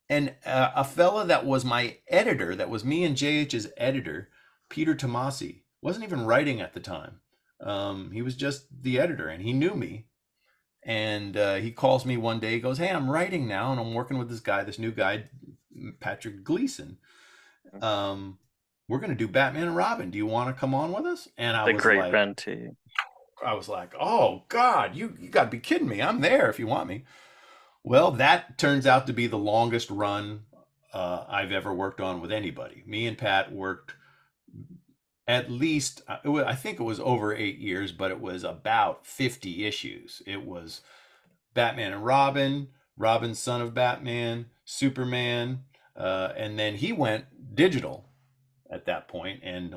and 0.08 0.36
uh, 0.46 0.70
a 0.76 0.84
fella 0.84 1.26
that 1.26 1.46
was 1.46 1.66
my 1.66 1.98
editor, 2.08 2.56
that 2.56 2.70
was 2.70 2.86
me 2.86 3.04
and 3.04 3.16
JH's 3.16 3.68
editor, 3.78 4.30
Peter 4.70 4.96
Tomasi, 4.96 5.62
wasn't 5.82 6.06
even 6.06 6.26
writing 6.26 6.62
at 6.62 6.74
the 6.74 6.80
time. 6.80 7.20
Um, 7.60 8.12
he 8.12 8.22
was 8.22 8.36
just 8.36 8.68
the 8.84 9.00
editor, 9.00 9.28
and 9.28 9.42
he 9.42 9.54
knew 9.54 9.74
me. 9.74 10.06
And 10.84 11.36
uh, 11.36 11.56
he 11.56 11.72
calls 11.72 12.06
me 12.06 12.18
one 12.18 12.40
day. 12.40 12.52
He 12.52 12.60
goes, 12.60 12.78
"Hey, 12.78 12.90
I'm 12.90 13.10
writing 13.10 13.48
now, 13.48 13.72
and 13.72 13.80
I'm 13.80 13.94
working 13.94 14.18
with 14.18 14.30
this 14.30 14.40
guy, 14.40 14.64
this 14.64 14.80
new 14.80 14.92
guy, 14.92 15.26
Patrick 16.00 16.44
Gleason. 16.44 16.98
Um, 17.82 18.38
we're 18.88 19.00
gonna 19.00 19.16
do 19.16 19.28
Batman 19.28 19.68
and 19.68 19.76
Robin. 19.76 20.12
Do 20.12 20.18
you 20.18 20.26
want 20.26 20.54
to 20.54 20.60
come 20.60 20.74
on 20.74 20.94
with 20.94 21.06
us?" 21.06 21.28
And 21.38 21.58
I 21.58 21.66
The 21.66 21.74
was 21.74 21.82
great 21.82 22.00
like, 22.00 22.14
run. 22.14 22.36
I 23.44 23.54
was 23.54 23.68
like, 23.68 23.94
"Oh 24.00 24.44
God, 24.48 24.96
you 24.96 25.14
you 25.20 25.30
got 25.30 25.46
to 25.46 25.50
be 25.50 25.60
kidding 25.60 25.90
me! 25.90 26.02
I'm 26.02 26.22
there 26.22 26.50
if 26.50 26.60
you 26.60 26.68
want 26.68 26.88
me." 26.88 27.04
Well, 27.84 28.12
that 28.12 28.58
turns 28.58 28.86
out 28.88 29.08
to 29.08 29.14
be 29.14 29.28
the 29.28 29.38
longest 29.38 29.90
run 29.90 30.46
uh, 30.94 31.26
I've 31.28 31.52
ever 31.52 31.74
worked 31.74 32.02
on 32.02 32.22
with 32.22 32.32
anybody. 32.32 32.84
Me 32.86 33.08
and 33.08 33.18
Pat 33.18 33.52
worked 33.52 33.94
at 35.28 35.52
least, 35.52 36.02
uh, 36.08 36.18
it 36.24 36.30
wa- 36.30 36.46
I 36.46 36.56
think 36.56 36.80
it 36.80 36.84
was 36.84 37.00
over 37.00 37.36
eight 37.36 37.58
years, 37.60 37.92
but 37.92 38.12
it 38.12 38.22
was 38.22 38.44
about 38.44 39.06
50 39.06 39.66
issues. 39.66 40.22
It 40.26 40.46
was 40.46 40.82
Batman 41.54 41.94
and 41.94 42.06
Robin, 42.06 42.70
Robin, 42.98 43.36
son 43.36 43.62
of 43.62 43.74
Batman, 43.74 44.48
Superman, 44.66 45.64
uh, 45.96 46.34
and 46.38 46.58
then 46.58 46.76
he 46.76 46.92
went 46.94 47.56
digital 47.56 48.10
at 48.70 48.86
that 48.86 49.08
point 49.08 49.42
and 49.44 49.76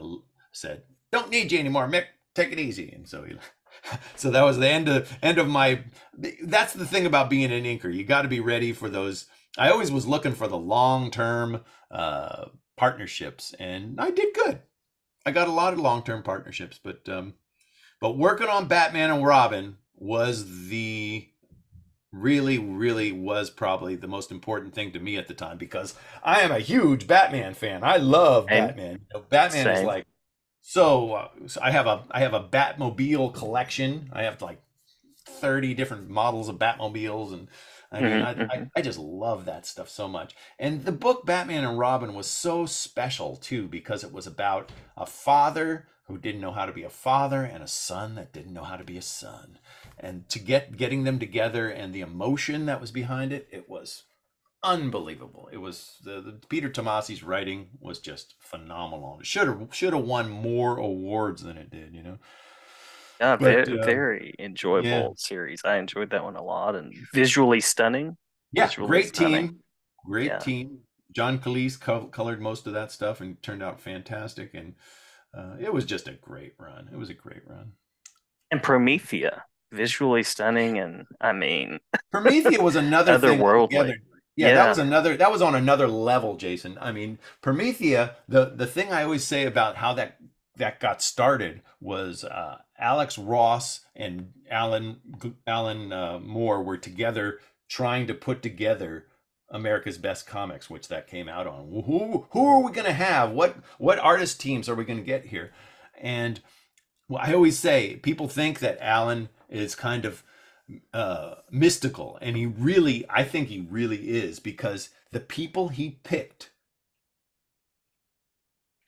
said, 0.53 0.83
"Don't 1.13 1.31
need 1.31 1.53
you 1.53 1.59
anymore, 1.59 1.89
Mick. 1.89 2.07
Take 2.35 2.53
it 2.53 2.59
easy." 2.59 2.93
And 2.93 3.09
so 3.09 3.25
he, 3.25 3.37
so 4.17 4.31
that 4.31 4.43
was 4.43 4.59
the 4.59 4.69
end 4.69 4.89
of 4.89 5.17
end 5.23 5.39
of 5.39 5.49
my. 5.49 5.85
That's 6.43 6.75
the 6.75 6.87
thing 6.87 7.07
about 7.07 7.31
being 7.31 7.53
an 7.53 7.65
inker. 7.65 7.93
You 7.93 8.05
got 8.05 8.23
to 8.23 8.29
be 8.29 8.41
ready 8.41 8.73
for 8.73 8.89
those. 8.89 9.27
I 9.59 9.71
always 9.71 9.91
was 9.91 10.07
looking 10.07 10.33
for 10.35 10.49
the 10.49 10.59
long 10.59 11.11
term 11.11 11.63
uh, 11.91 12.47
partnerships, 12.77 13.55
and 13.59 14.01
I 14.01 14.11
did 14.11 14.35
good. 14.35 14.61
I 15.27 15.31
got 15.33 15.49
a 15.49 15.53
lot 15.53 15.73
of 15.73 15.79
long 15.79 16.03
term 16.03 16.23
partnerships, 16.23 16.79
but 16.83 17.09
um, 17.09 17.35
but 18.01 18.17
working 18.17 18.49
on 18.49 18.69
Batman 18.69 19.11
and 19.11 19.25
Robin 19.25 19.77
was 19.95 20.69
the 20.69 21.27
really 22.13 22.59
really 22.59 23.13
was 23.13 23.51
probably 23.51 23.95
the 23.95 24.09
most 24.09 24.33
important 24.33 24.75
thing 24.75 24.91
to 24.91 24.99
me 24.99 25.17
at 25.17 25.29
the 25.29 25.35
time 25.35 25.57
because 25.59 25.95
I 26.25 26.41
am 26.41 26.51
a 26.51 26.59
huge 26.59 27.07
Batman 27.07 27.55
fan. 27.55 27.85
I 27.85 27.99
love 27.99 28.47
Same. 28.49 28.67
Batman. 28.67 28.93
You 28.93 29.21
know, 29.21 29.25
Batman 29.29 29.69
is 29.69 29.85
like 29.85 30.07
so, 30.63 31.13
uh, 31.13 31.29
so 31.47 31.61
I 31.63 31.71
have 31.71 31.87
a 31.87 32.05
I 32.11 32.21
have 32.21 32.35
a 32.35 32.43
Batmobile 32.43 33.35
collection. 33.35 34.11
I 34.13 34.23
have 34.23 34.41
like 34.43 34.61
30 35.27 35.75
different 35.75 36.09
models 36.09 36.49
of 36.49 36.57
Batmobiles 36.57 37.33
and 37.33 37.49
I 37.93 38.03
mean, 38.03 38.21
Mhm, 38.21 38.21
I, 38.21 38.37
I, 38.49 38.67
I 38.77 38.83
just 38.83 38.99
love 38.99 39.45
that 39.47 39.67
stuff 39.67 39.89
so 39.89 40.07
much. 40.09 40.35
And 40.59 40.85
the 40.85 40.93
book 40.93 41.27
Batman 41.27 41.65
and 41.65 41.79
Robin 41.79 42.15
was 42.15 42.27
so 42.29 42.65
special 42.67 43.37
too 43.37 43.67
because 43.69 44.05
it 44.05 44.13
was 44.13 44.27
about 44.27 44.71
a 44.97 45.07
father 45.07 45.89
who 46.05 46.19
didn't 46.19 46.41
know 46.41 46.53
how 46.53 46.67
to 46.67 46.73
be 46.73 46.83
a 46.85 46.91
father 46.91 47.43
and 47.43 47.63
a 47.63 47.69
son 47.69 48.15
that 48.17 48.33
didn't 48.33 48.53
know 48.53 48.65
how 48.65 48.77
to 48.77 48.85
be 48.85 48.97
a 48.97 49.03
son. 49.03 49.59
And 49.99 50.29
to 50.29 50.39
get 50.39 50.77
getting 50.77 51.05
them 51.05 51.19
together 51.19 51.69
and 51.69 51.93
the 51.93 52.01
emotion 52.01 52.67
that 52.67 52.81
was 52.81 52.91
behind 52.93 53.33
it, 53.33 53.49
it 53.51 53.69
was 53.69 54.05
unbelievable. 54.63 55.49
It 55.53 55.59
was 55.59 55.99
the, 56.05 56.21
the 56.21 56.33
Peter 56.49 56.69
Tomasi's 56.71 57.23
writing 57.23 57.71
was 57.81 57.99
just 57.99 58.35
phenomenal. 58.41 59.19
It 59.21 59.27
should 59.27 59.49
have 59.49 59.69
should 59.75 59.95
have 59.95 60.05
won 60.05 60.29
more 60.31 60.77
awards 60.77 61.43
than 61.43 61.57
it 61.57 61.71
did, 61.71 61.95
you 61.95 62.03
know. 62.03 62.19
Yeah, 63.21 63.37
But, 63.37 63.67
very, 63.67 63.79
uh, 63.81 63.85
very 63.85 64.35
enjoyable 64.39 64.89
yeah. 64.89 65.09
series. 65.17 65.61
I 65.65 65.77
enjoyed 65.77 66.11
that 66.11 66.25
one 66.25 66.37
a 66.37 66.43
lot 66.43 66.75
and 66.75 66.95
visually 67.13 67.61
stunning. 67.61 68.17
Yeah, 68.53 68.67
Visually 68.67 68.89
great 68.89 69.15
stunning. 69.15 69.49
team. 69.49 69.59
Great 70.07 70.27
Yeah. 70.29 70.39
team. 70.39 70.79
John 71.13 71.39
Kalisz 71.39 71.79
co- 71.79 72.07
colored 72.07 72.41
most 72.41 72.67
of 72.67 72.73
that 72.73 72.91
stuff 72.93 73.21
and 73.21 73.41
turned 73.43 73.63
out 73.63 73.81
fantastic. 73.81 74.55
And 74.55 74.75
uh, 75.37 75.57
it 75.61 75.73
was 75.73 75.85
just 75.85 76.09
a 76.09 76.13
great 76.13 76.55
run. 76.59 76.89
It 76.93 76.97
was 76.97 77.11
a 77.11 77.15
great 77.15 77.43
run. 77.47 77.73
And 78.51 78.63
Promethea, 78.63 79.43
visually 79.71 80.23
stunning, 80.23 80.79
and 80.79 81.05
I 81.21 81.33
mean, 81.33 81.79
Promethea 82.13 82.61
was 82.63 82.75
another 82.87 83.19
Otherworldly. 83.19 83.97
Yeah, 84.37 84.49
Yeah. 84.49 84.55
that 84.55 84.69
was 84.71 84.79
another. 84.79 85.17
That 85.17 85.31
was 85.31 85.43
on 85.43 85.55
another 85.55 85.87
level, 85.89 86.37
Jason. 86.37 86.79
I 86.81 86.91
mean, 86.91 87.19
Promethea. 87.43 88.17
The 88.29 88.47
the 88.57 88.67
thing 88.67 88.91
I 88.93 89.03
always 89.05 89.25
say 89.25 89.45
about 89.45 89.77
how 89.77 89.93
that 89.95 90.17
that 90.61 90.81
got 90.81 91.03
started 91.03 91.63
was 91.81 92.25
uh, 92.25 92.59
Alex 92.79 93.19
Ross 93.19 93.81
and 93.97 94.33
Alan 94.51 95.01
Alan 95.47 95.93
uh, 95.93 96.21
Moore 96.21 96.63
were 96.63 96.79
together 96.79 97.41
trying 97.69 98.07
to 98.07 98.15
put 98.15 98.43
together 98.43 99.07
America's 99.51 99.99
Best 99.99 100.27
Comics, 100.27 100.71
which 100.71 100.89
that 100.89 101.09
came 101.09 101.29
out 101.29 101.47
on. 101.47 101.67
Who 101.87 102.27
who 102.31 102.47
are 102.47 102.63
we 102.63 102.73
going 102.73 102.87
to 102.87 102.93
have? 102.93 103.33
What 103.33 103.57
what 103.79 103.99
artist 103.99 104.41
teams 104.41 104.69
are 104.69 104.75
we 104.75 104.85
going 104.85 104.99
to 104.99 105.05
get 105.05 105.27
here? 105.27 105.53
And 106.01 106.41
well, 107.09 107.23
I 107.25 107.35
always 107.35 107.59
say 107.59 107.97
people 107.97 108.29
think 108.29 108.61
that 108.61 108.79
Alan 108.81 109.29
is 109.49 109.75
kind 109.75 110.05
of 110.05 110.23
uh, 110.95 111.37
mystical, 111.51 112.19
and 112.23 112.37
he 112.37 112.47
really, 112.47 113.05
I 113.11 113.25
think 113.25 113.49
he 113.49 113.67
really 113.69 114.11
is 114.11 114.39
because 114.39 114.91
the 115.11 115.21
people 115.21 115.69
he 115.69 115.99
picked 116.05 116.50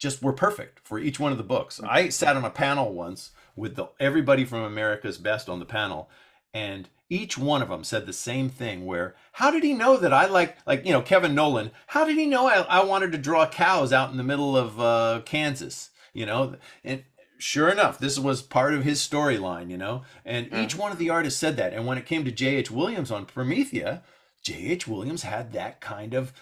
just 0.02 0.20
were 0.20 0.32
perfect 0.32 0.80
for 0.80 0.98
each 0.98 1.20
one 1.20 1.30
of 1.30 1.38
the 1.38 1.44
books. 1.44 1.80
I 1.88 2.08
sat 2.08 2.36
on 2.36 2.44
a 2.44 2.50
panel 2.50 2.92
once 2.92 3.30
with 3.54 3.76
the 3.76 3.86
everybody 4.00 4.44
from 4.44 4.64
America's 4.64 5.16
Best 5.16 5.48
on 5.48 5.60
the 5.60 5.64
panel, 5.64 6.10
and 6.52 6.88
each 7.08 7.38
one 7.38 7.62
of 7.62 7.68
them 7.68 7.84
said 7.84 8.04
the 8.04 8.12
same 8.12 8.48
thing. 8.48 8.84
Where 8.84 9.14
how 9.30 9.52
did 9.52 9.62
he 9.62 9.74
know 9.74 9.96
that 9.96 10.12
I 10.12 10.26
like 10.26 10.56
like 10.66 10.84
you 10.84 10.92
know 10.92 11.02
Kevin 11.02 11.36
Nowlan 11.36 11.70
How 11.86 12.04
did 12.04 12.16
he 12.16 12.26
know 12.26 12.48
I, 12.48 12.62
I 12.62 12.84
wanted 12.84 13.12
to 13.12 13.18
draw 13.18 13.46
cows 13.46 13.92
out 13.92 14.10
in 14.10 14.16
the 14.16 14.24
middle 14.24 14.56
of 14.56 14.80
uh, 14.80 15.20
Kansas? 15.24 15.90
You 16.12 16.26
know, 16.26 16.56
and 16.82 17.04
sure 17.38 17.68
enough, 17.68 17.98
this 17.98 18.18
was 18.18 18.42
part 18.42 18.74
of 18.74 18.82
his 18.82 18.98
storyline. 18.98 19.70
You 19.70 19.78
know, 19.78 20.02
and 20.24 20.50
mm. 20.50 20.64
each 20.64 20.76
one 20.76 20.90
of 20.90 20.98
the 20.98 21.10
artists 21.10 21.38
said 21.38 21.56
that. 21.58 21.72
And 21.72 21.86
when 21.86 21.96
it 21.96 22.06
came 22.06 22.24
to 22.24 22.32
J.H. 22.32 22.72
Williams 22.72 23.12
on 23.12 23.24
Promethea, 23.24 24.02
J.H. 24.42 24.88
Williams 24.88 25.22
had 25.22 25.52
that 25.52 25.80
kind 25.80 26.12
of 26.12 26.32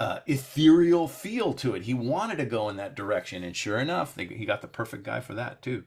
uh, 0.00 0.20
ethereal 0.26 1.08
feel 1.08 1.52
to 1.54 1.74
it. 1.74 1.82
He 1.82 1.94
wanted 1.94 2.36
to 2.36 2.44
go 2.44 2.68
in 2.68 2.76
that 2.76 2.94
direction, 2.94 3.42
and 3.42 3.56
sure 3.56 3.78
enough, 3.78 4.14
they, 4.14 4.26
he 4.26 4.44
got 4.44 4.62
the 4.62 4.68
perfect 4.68 5.02
guy 5.02 5.20
for 5.20 5.34
that 5.34 5.62
too. 5.62 5.84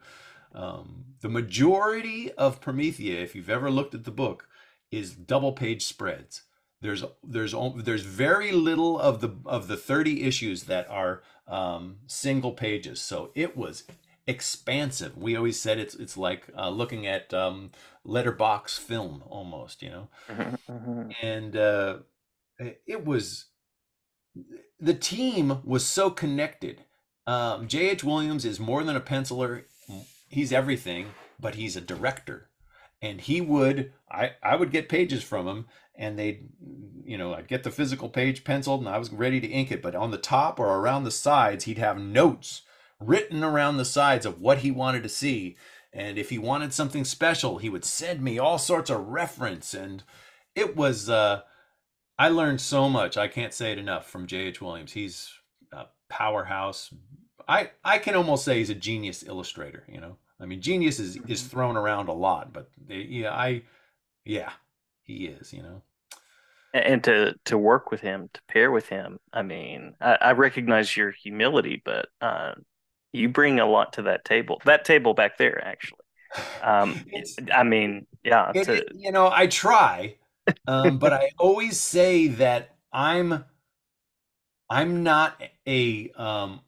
Um, 0.53 1.05
the 1.21 1.29
majority 1.29 2.31
of 2.33 2.59
Promethea, 2.59 3.21
if 3.21 3.35
you've 3.35 3.49
ever 3.49 3.71
looked 3.71 3.93
at 3.93 4.03
the 4.03 4.11
book, 4.11 4.47
is 4.91 5.13
double 5.13 5.53
page 5.53 5.85
spreads. 5.85 6.43
There's 6.81 7.03
there's 7.23 7.53
there's 7.75 8.01
very 8.03 8.51
little 8.51 8.99
of 8.99 9.21
the 9.21 9.29
of 9.45 9.67
the 9.67 9.77
30 9.77 10.23
issues 10.23 10.63
that 10.63 10.89
are 10.89 11.21
um, 11.47 11.97
single 12.07 12.51
pages. 12.51 12.99
So 12.99 13.31
it 13.35 13.55
was 13.55 13.83
expansive. 14.27 15.15
We 15.15 15.35
always 15.35 15.59
said 15.59 15.79
it's 15.79 15.95
it's 15.95 16.17
like 16.17 16.47
uh, 16.57 16.69
looking 16.69 17.05
at 17.05 17.33
um, 17.33 17.71
letterbox 18.03 18.77
film 18.77 19.23
almost, 19.27 19.83
you 19.83 19.89
know. 19.89 20.09
Mm-hmm, 20.27 20.73
mm-hmm. 20.73 21.09
And 21.21 21.55
uh, 21.55 21.97
it 22.87 23.05
was 23.05 23.45
the 24.79 24.93
team 24.93 25.59
was 25.63 25.85
so 25.85 26.09
connected. 26.09 26.85
Um, 27.27 27.67
J.H. 27.67 28.03
Williams 28.03 28.45
is 28.45 28.59
more 28.59 28.83
than 28.83 28.95
a 28.95 29.01
penciler; 29.01 29.63
he's 30.29 30.51
everything. 30.51 31.07
But 31.39 31.55
he's 31.55 31.75
a 31.75 31.81
director, 31.81 32.49
and 33.01 33.19
he 33.19 33.41
would 33.41 33.93
I 34.11 34.31
I 34.43 34.55
would 34.55 34.71
get 34.71 34.89
pages 34.89 35.23
from 35.23 35.47
him, 35.47 35.65
and 35.95 36.17
they'd 36.17 36.49
you 37.03 37.17
know 37.17 37.33
I'd 37.33 37.47
get 37.47 37.63
the 37.63 37.71
physical 37.71 38.09
page 38.09 38.43
penciled, 38.43 38.81
and 38.81 38.89
I 38.89 38.97
was 38.97 39.11
ready 39.11 39.39
to 39.41 39.47
ink 39.47 39.71
it. 39.71 39.81
But 39.81 39.95
on 39.95 40.11
the 40.11 40.17
top 40.17 40.59
or 40.59 40.67
around 40.67 41.03
the 41.03 41.11
sides, 41.11 41.63
he'd 41.63 41.77
have 41.77 41.99
notes 41.99 42.61
written 42.99 43.43
around 43.43 43.77
the 43.77 43.85
sides 43.85 44.25
of 44.25 44.39
what 44.39 44.59
he 44.59 44.71
wanted 44.71 45.03
to 45.03 45.09
see. 45.09 45.57
And 45.93 46.17
if 46.17 46.29
he 46.29 46.37
wanted 46.37 46.73
something 46.73 47.03
special, 47.03 47.57
he 47.57 47.69
would 47.69 47.83
send 47.83 48.21
me 48.21 48.39
all 48.39 48.57
sorts 48.57 48.89
of 48.89 49.07
reference. 49.07 49.73
And 49.73 50.03
it 50.55 50.75
was 50.75 51.09
uh, 51.09 51.41
I 52.21 52.27
learned 52.27 52.61
so 52.61 52.87
much. 52.87 53.17
I 53.17 53.27
can't 53.27 53.51
say 53.51 53.71
it 53.71 53.79
enough 53.79 54.07
from 54.07 54.27
J.H. 54.27 54.61
Williams. 54.61 54.91
He's 54.91 55.33
a 55.71 55.85
powerhouse. 56.07 56.93
I 57.47 57.71
I 57.83 57.97
can 57.97 58.13
almost 58.13 58.45
say 58.45 58.59
he's 58.59 58.69
a 58.69 58.75
genius 58.75 59.23
illustrator. 59.23 59.83
You 59.87 60.01
know, 60.01 60.17
I 60.39 60.45
mean, 60.45 60.61
genius 60.61 60.99
is 60.99 61.15
is 61.15 61.41
mm-hmm. 61.41 61.49
thrown 61.49 61.77
around 61.77 62.09
a 62.09 62.13
lot, 62.13 62.53
but 62.53 62.69
yeah, 62.87 63.33
I 63.33 63.63
yeah, 64.23 64.51
he 65.01 65.25
is. 65.25 65.51
You 65.51 65.63
know, 65.63 65.81
and 66.75 67.03
to 67.05 67.33
to 67.45 67.57
work 67.57 67.89
with 67.89 68.01
him, 68.01 68.29
to 68.35 68.41
pair 68.47 68.69
with 68.69 68.87
him. 68.87 69.17
I 69.33 69.41
mean, 69.41 69.95
I, 69.99 70.17
I 70.21 70.31
recognize 70.33 70.95
your 70.95 71.09
humility, 71.09 71.81
but 71.83 72.09
uh, 72.21 72.51
you 73.13 73.29
bring 73.29 73.59
a 73.59 73.65
lot 73.65 73.93
to 73.93 74.03
that 74.03 74.25
table. 74.25 74.61
That 74.65 74.85
table 74.85 75.15
back 75.15 75.39
there, 75.39 75.65
actually. 75.65 75.97
Um, 76.63 77.03
I 77.53 77.63
mean, 77.63 78.07
yeah. 78.23 78.53
It, 78.55 78.63
to, 78.63 78.85
you 78.93 79.11
know, 79.11 79.29
I 79.29 79.47
try 79.47 80.15
um, 80.67 80.99
but 80.99 81.13
I 81.13 81.31
always 81.37 81.79
say 81.79 82.27
that 82.27 82.75
I'm 82.91 83.45
I'm 84.69 85.03
not 85.03 85.41
a 85.67 86.11
um, 86.11 86.61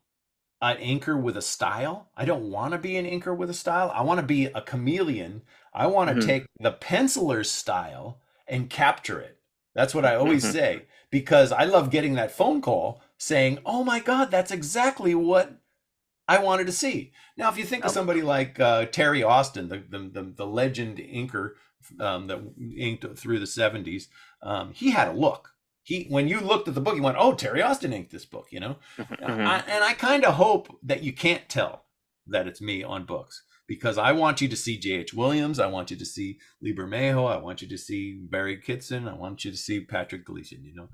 an 0.62 0.78
inker 0.78 1.19
with 1.19 1.38
a 1.38 1.41
style. 1.41 2.10
I 2.15 2.26
don't 2.26 2.50
want 2.50 2.74
to 2.74 2.78
be 2.78 2.98
an 2.98 3.06
inker 3.06 3.36
with 3.36 3.50
a 3.50 3.54
style. 3.54 3.91
I 3.93 4.02
want 4.02 4.19
to 4.19 4.26
be 4.26 4.46
a 4.46 4.62
chameleon. 4.62 5.41
I 5.74 5.88
want 5.88 6.10
to 6.10 6.15
mm-hmm. 6.15 6.28
take 6.28 6.46
the 6.60 6.72
penciler's 6.72 7.50
style 7.50 8.19
and 8.48 8.69
capture 8.69 9.19
it. 9.19 9.39
That's 9.76 9.96
what 9.96 10.06
I 10.06 10.15
always 10.15 10.43
mm-hmm. 10.43 10.54
say 10.54 10.86
because 11.10 11.52
I 11.52 11.63
love 11.65 11.89
getting 11.89 12.15
that 12.15 12.32
phone 12.32 12.62
call 12.62 13.02
saying, 13.17 13.60
"Oh 13.65 13.84
my 13.84 14.00
God, 14.00 14.32
that's 14.32 14.52
exactly 14.52 15.15
what 15.15 15.60
I 16.28 16.39
wanted 16.39 16.67
to 16.67 16.74
see." 16.74 17.12
Now, 17.38 17.50
if 17.50 17.58
you 17.58 17.65
think 17.65 17.86
of 17.86 17.91
somebody 17.91 18.22
like 18.22 18.60
uh, 18.60 18.86
Terry 18.86 19.24
Austin, 19.24 19.69
the, 19.69 19.84
the 19.89 20.00
the, 20.00 20.24
the 20.24 20.48
legend 20.48 20.98
inker 20.98 21.54
um, 22.00 22.28
that 22.28 22.39
inked 22.78 23.17
through 23.17 23.39
the 23.39 23.46
70s, 23.46 24.08
um, 24.41 24.74
he 24.74 24.91
had 24.91 25.10
a 25.10 25.13
look. 25.13 25.50
He, 25.84 26.06
when 26.10 26.28
you 26.28 26.39
looked 26.39 26.67
at 26.67 26.76
the 26.76 26.82
book, 26.82 26.96
you 26.96 27.04
went, 27.04 27.17
"Oh, 27.19 27.34
Terry 27.34 27.62
Austin 27.62 27.91
inked 27.91 28.12
this 28.12 28.26
book," 28.26 28.48
you 28.52 28.62
know. 28.62 28.78
Mm-hmm. 28.98 29.46
I, 29.46 29.63
and 29.67 29.84
I 29.84 29.93
kind 29.93 30.24
of 30.24 30.36
hope 30.36 30.80
that 30.84 31.04
you 31.04 31.12
can't 31.12 31.50
tell 31.50 31.86
that 32.28 32.48
it's 32.48 32.62
me 32.62 32.84
on 32.84 33.06
books 33.06 33.43
because 33.67 33.98
I 33.98 34.12
want 34.12 34.41
you 34.41 34.48
to 34.48 34.56
see 34.56 34.78
J.H. 34.78 35.13
Williams, 35.13 35.60
I 35.60 35.67
want 35.67 35.91
you 35.91 35.98
to 35.98 36.06
see 36.06 36.39
Lee 36.62 36.76
Bermejo, 36.76 37.30
I 37.30 37.38
want 37.38 37.62
you 37.62 37.67
to 37.67 37.78
see 37.78 38.13
Barry 38.13 38.58
Kitson, 38.58 39.08
I 39.08 39.13
want 39.13 39.46
you 39.46 39.52
to 39.52 39.58
see 39.58 39.82
Patrick 39.82 40.26
Gleason. 40.26 40.63
You 40.63 40.76
know, 40.76 40.89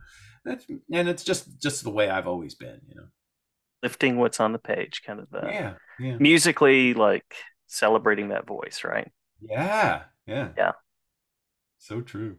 That's, 0.46 0.66
and 0.92 1.10
it's 1.10 1.24
just 1.24 1.62
just 1.62 1.84
the 1.84 1.90
way 1.90 2.10
I've 2.10 2.28
always 2.28 2.56
been. 2.56 2.82
You 2.88 2.96
know, 2.96 3.08
lifting 3.84 4.18
what's 4.18 4.40
on 4.40 4.54
the 4.54 4.60
page, 4.60 5.02
kind 5.06 5.20
of 5.20 5.30
the 5.30 5.42
yeah, 5.44 5.74
yeah. 6.00 6.18
musically 6.20 6.94
like 6.94 7.36
celebrating 7.68 8.30
that 8.30 8.48
voice, 8.48 8.84
right? 8.84 9.12
Yeah, 9.42 10.04
yeah. 10.30 10.50
Yeah. 10.58 10.72
So 11.78 12.02
true. 12.02 12.38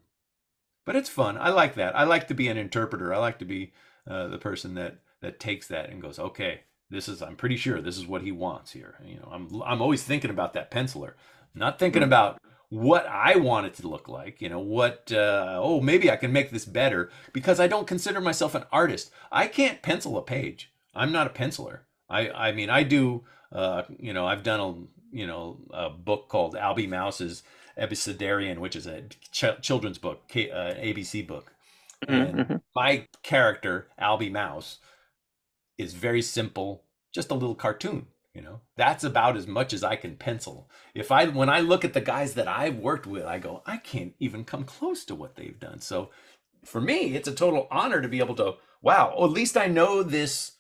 But 0.85 0.97
it's 0.97 1.09
fun. 1.09 1.37
I 1.39 1.51
like 1.51 1.75
that. 1.75 1.97
I 1.97 2.05
like 2.05 2.29
to 2.29 2.35
be 2.35 2.49
an 2.49 2.57
interpreter. 2.57 3.13
I 3.13 3.19
like 3.19 3.39
to 3.41 3.45
be 3.45 3.73
uh, 4.09 4.29
the 4.29 4.39
person 4.39 4.75
that 4.75 4.99
that 5.21 5.39
takes 5.39 5.69
that 5.69 5.91
and 5.91 6.01
goes, 6.01 6.19
okay, 6.19 6.63
this 6.91 7.09
is. 7.09 7.23
I'm 7.23 7.37
pretty 7.37 7.57
sure 7.57 7.81
this 7.81 7.99
is 7.99 8.07
what 8.07 8.23
he 8.23 8.33
wants 8.33 8.73
here. 8.73 8.97
You 9.05 9.17
know, 9.17 9.29
I'm 9.31 9.63
I'm 9.65 9.83
always 9.83 10.03
thinking 10.03 10.31
about 10.31 10.55
that 10.55 10.71
penciler, 10.71 11.13
not 11.55 11.79
thinking 11.79 12.03
mm-hmm. 12.03 12.09
about 12.09 12.41
what 12.69 13.07
I 13.07 13.37
want 13.37 13.67
it 13.67 13.75
to 13.75 13.89
look 13.89 14.09
like. 14.09 14.41
You 14.41 14.49
know, 14.49 14.61
what? 14.61 15.13
Uh, 15.13 15.59
oh, 15.61 15.81
maybe 15.81 16.11
I 16.11 16.17
can 16.17 16.33
make 16.33 16.51
this 16.51 16.65
better 16.65 17.11
because 17.33 17.61
I 17.61 17.67
don't 17.67 17.87
consider 17.87 18.21
myself 18.21 18.55
an 18.55 18.65
artist. 18.73 19.11
I 19.31 19.47
can't 19.47 19.83
pencil 19.83 20.17
a 20.17 20.23
page. 20.23 20.73
I'm 20.95 21.13
not 21.13 21.27
a 21.27 21.31
penciler. 21.31 21.81
I 22.09 22.31
I 22.31 22.53
mean, 22.53 22.71
I 22.71 22.83
do. 22.83 23.25
Uh, 23.53 23.83
you 23.99 24.13
know, 24.13 24.27
I've 24.27 24.43
done 24.43 24.61
a 24.61 25.17
you 25.17 25.27
know 25.27 25.59
a 25.71 25.91
book 25.91 26.29
called 26.29 26.55
Albie 26.55 26.89
Mouse's 26.89 27.43
Abecedarian, 27.81 28.59
which 28.59 28.77
is 28.77 28.87
a 28.87 29.03
ch- 29.33 29.63
children's 29.63 29.99
book, 29.99 30.29
K- 30.29 30.51
uh, 30.51 30.75
ABC 30.75 31.27
book. 31.27 31.53
Mm-hmm. 32.07 32.15
And 32.15 32.39
mm-hmm. 32.39 32.57
my 32.75 33.09
character, 33.23 33.89
Albie 34.01 34.31
Mouse, 34.31 34.79
is 35.79 35.95
very 35.95 36.23
simple, 36.23 36.85
just 37.13 37.31
a 37.31 37.35
little 37.35 37.55
cartoon. 37.55 38.07
You 38.35 38.43
know, 38.43 38.61
that's 38.77 39.03
about 39.03 39.37
as 39.37 39.49
much 39.49 39.73
as 39.73 39.83
I 39.83 39.97
can 39.97 40.17
pencil. 40.17 40.71
If 40.95 41.11
I, 41.11 41.27
when 41.27 41.49
I 41.49 41.61
look 41.61 41.85
at 41.85 41.95
the 41.95 42.01
guys 42.01 42.35
that 42.35 42.47
I've 42.47 42.77
worked 42.77 43.07
with, 43.07 43.25
I 43.25 43.39
go, 43.39 43.63
I 43.67 43.79
can't 43.79 44.15
even 44.21 44.45
come 44.45 44.63
close 44.63 45.05
to 45.07 45.17
what 45.17 45.35
they've 45.35 45.59
done. 45.59 45.81
So 45.81 46.11
for 46.65 46.81
me, 46.81 47.17
it's 47.17 47.27
a 47.27 47.35
total 47.35 47.67
honor 47.73 48.01
to 48.01 48.09
be 48.09 48.21
able 48.21 48.37
to, 48.37 48.55
wow, 48.83 49.15
well, 49.17 49.25
at 49.25 49.33
least 49.33 49.57
I 49.57 49.67
know 49.67 50.05
this, 50.05 50.53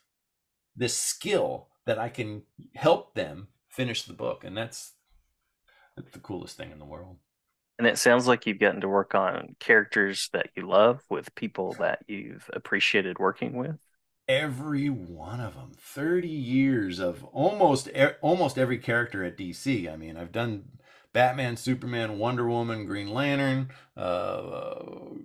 this 0.75 0.97
skill 0.97 1.69
that 1.87 1.99
I 1.99 2.09
can 2.09 2.43
help 2.75 3.15
them 3.15 3.49
finish 3.69 4.03
the 4.03 4.15
book. 4.15 4.43
And 4.43 4.57
that's, 4.57 4.95
it's 6.01 6.13
the 6.13 6.19
coolest 6.19 6.57
thing 6.57 6.71
in 6.71 6.79
the 6.79 6.85
world. 6.85 7.17
And 7.79 7.87
it 7.87 7.97
sounds 7.97 8.27
like 8.27 8.47
you've 8.47 8.59
gotten 8.59 8.83
to 8.83 8.89
work 8.89 9.15
on 9.15 9.57
characters 9.59 10.29
that 10.35 10.51
you 10.55 10.69
love 10.69 11.03
with 11.09 11.35
people 11.35 11.73
that 11.79 12.05
you've 12.07 12.51
appreciated 12.53 13.19
working 13.19 13.55
with. 13.55 13.79
Every 14.29 14.89
one 14.89 15.41
of 15.41 15.55
them. 15.55 15.73
30 15.79 16.29
years 16.29 16.99
of 16.99 17.25
almost 17.25 17.89
almost 18.21 18.59
every 18.59 18.77
character 18.79 19.25
at 19.25 19.39
DC. 19.39 19.91
I 19.91 19.97
mean, 19.97 20.19
I've 20.19 20.31
done 20.31 20.65
Batman, 21.13 21.57
Superman, 21.57 22.19
Wonder 22.19 22.47
Woman, 22.47 22.85
Green 22.85 23.13
Lantern, 23.13 23.71
uh, 23.97 24.75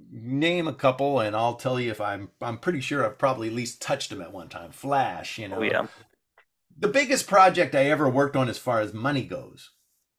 name 0.09 0.67
a 0.67 0.73
couple, 0.73 1.19
and 1.19 1.35
I'll 1.35 1.55
tell 1.55 1.79
you 1.79 1.91
if 1.91 1.99
I'm 2.01 2.29
I'm 2.41 2.57
pretty 2.57 2.79
sure 2.79 3.05
I've 3.05 3.17
probably 3.17 3.49
at 3.49 3.53
least 3.53 3.81
touched 3.81 4.09
them 4.09 4.21
at 4.21 4.31
one 4.31 4.47
time. 4.47 4.71
Flash, 4.71 5.37
you 5.37 5.49
know. 5.49 5.57
Oh, 5.57 5.61
yeah. 5.61 5.87
The 6.77 6.87
biggest 6.87 7.27
project 7.27 7.75
I 7.75 7.85
ever 7.85 8.09
worked 8.09 8.35
on 8.35 8.49
as 8.49 8.57
far 8.57 8.79
as 8.79 8.93
money 8.93 9.23
goes 9.23 9.71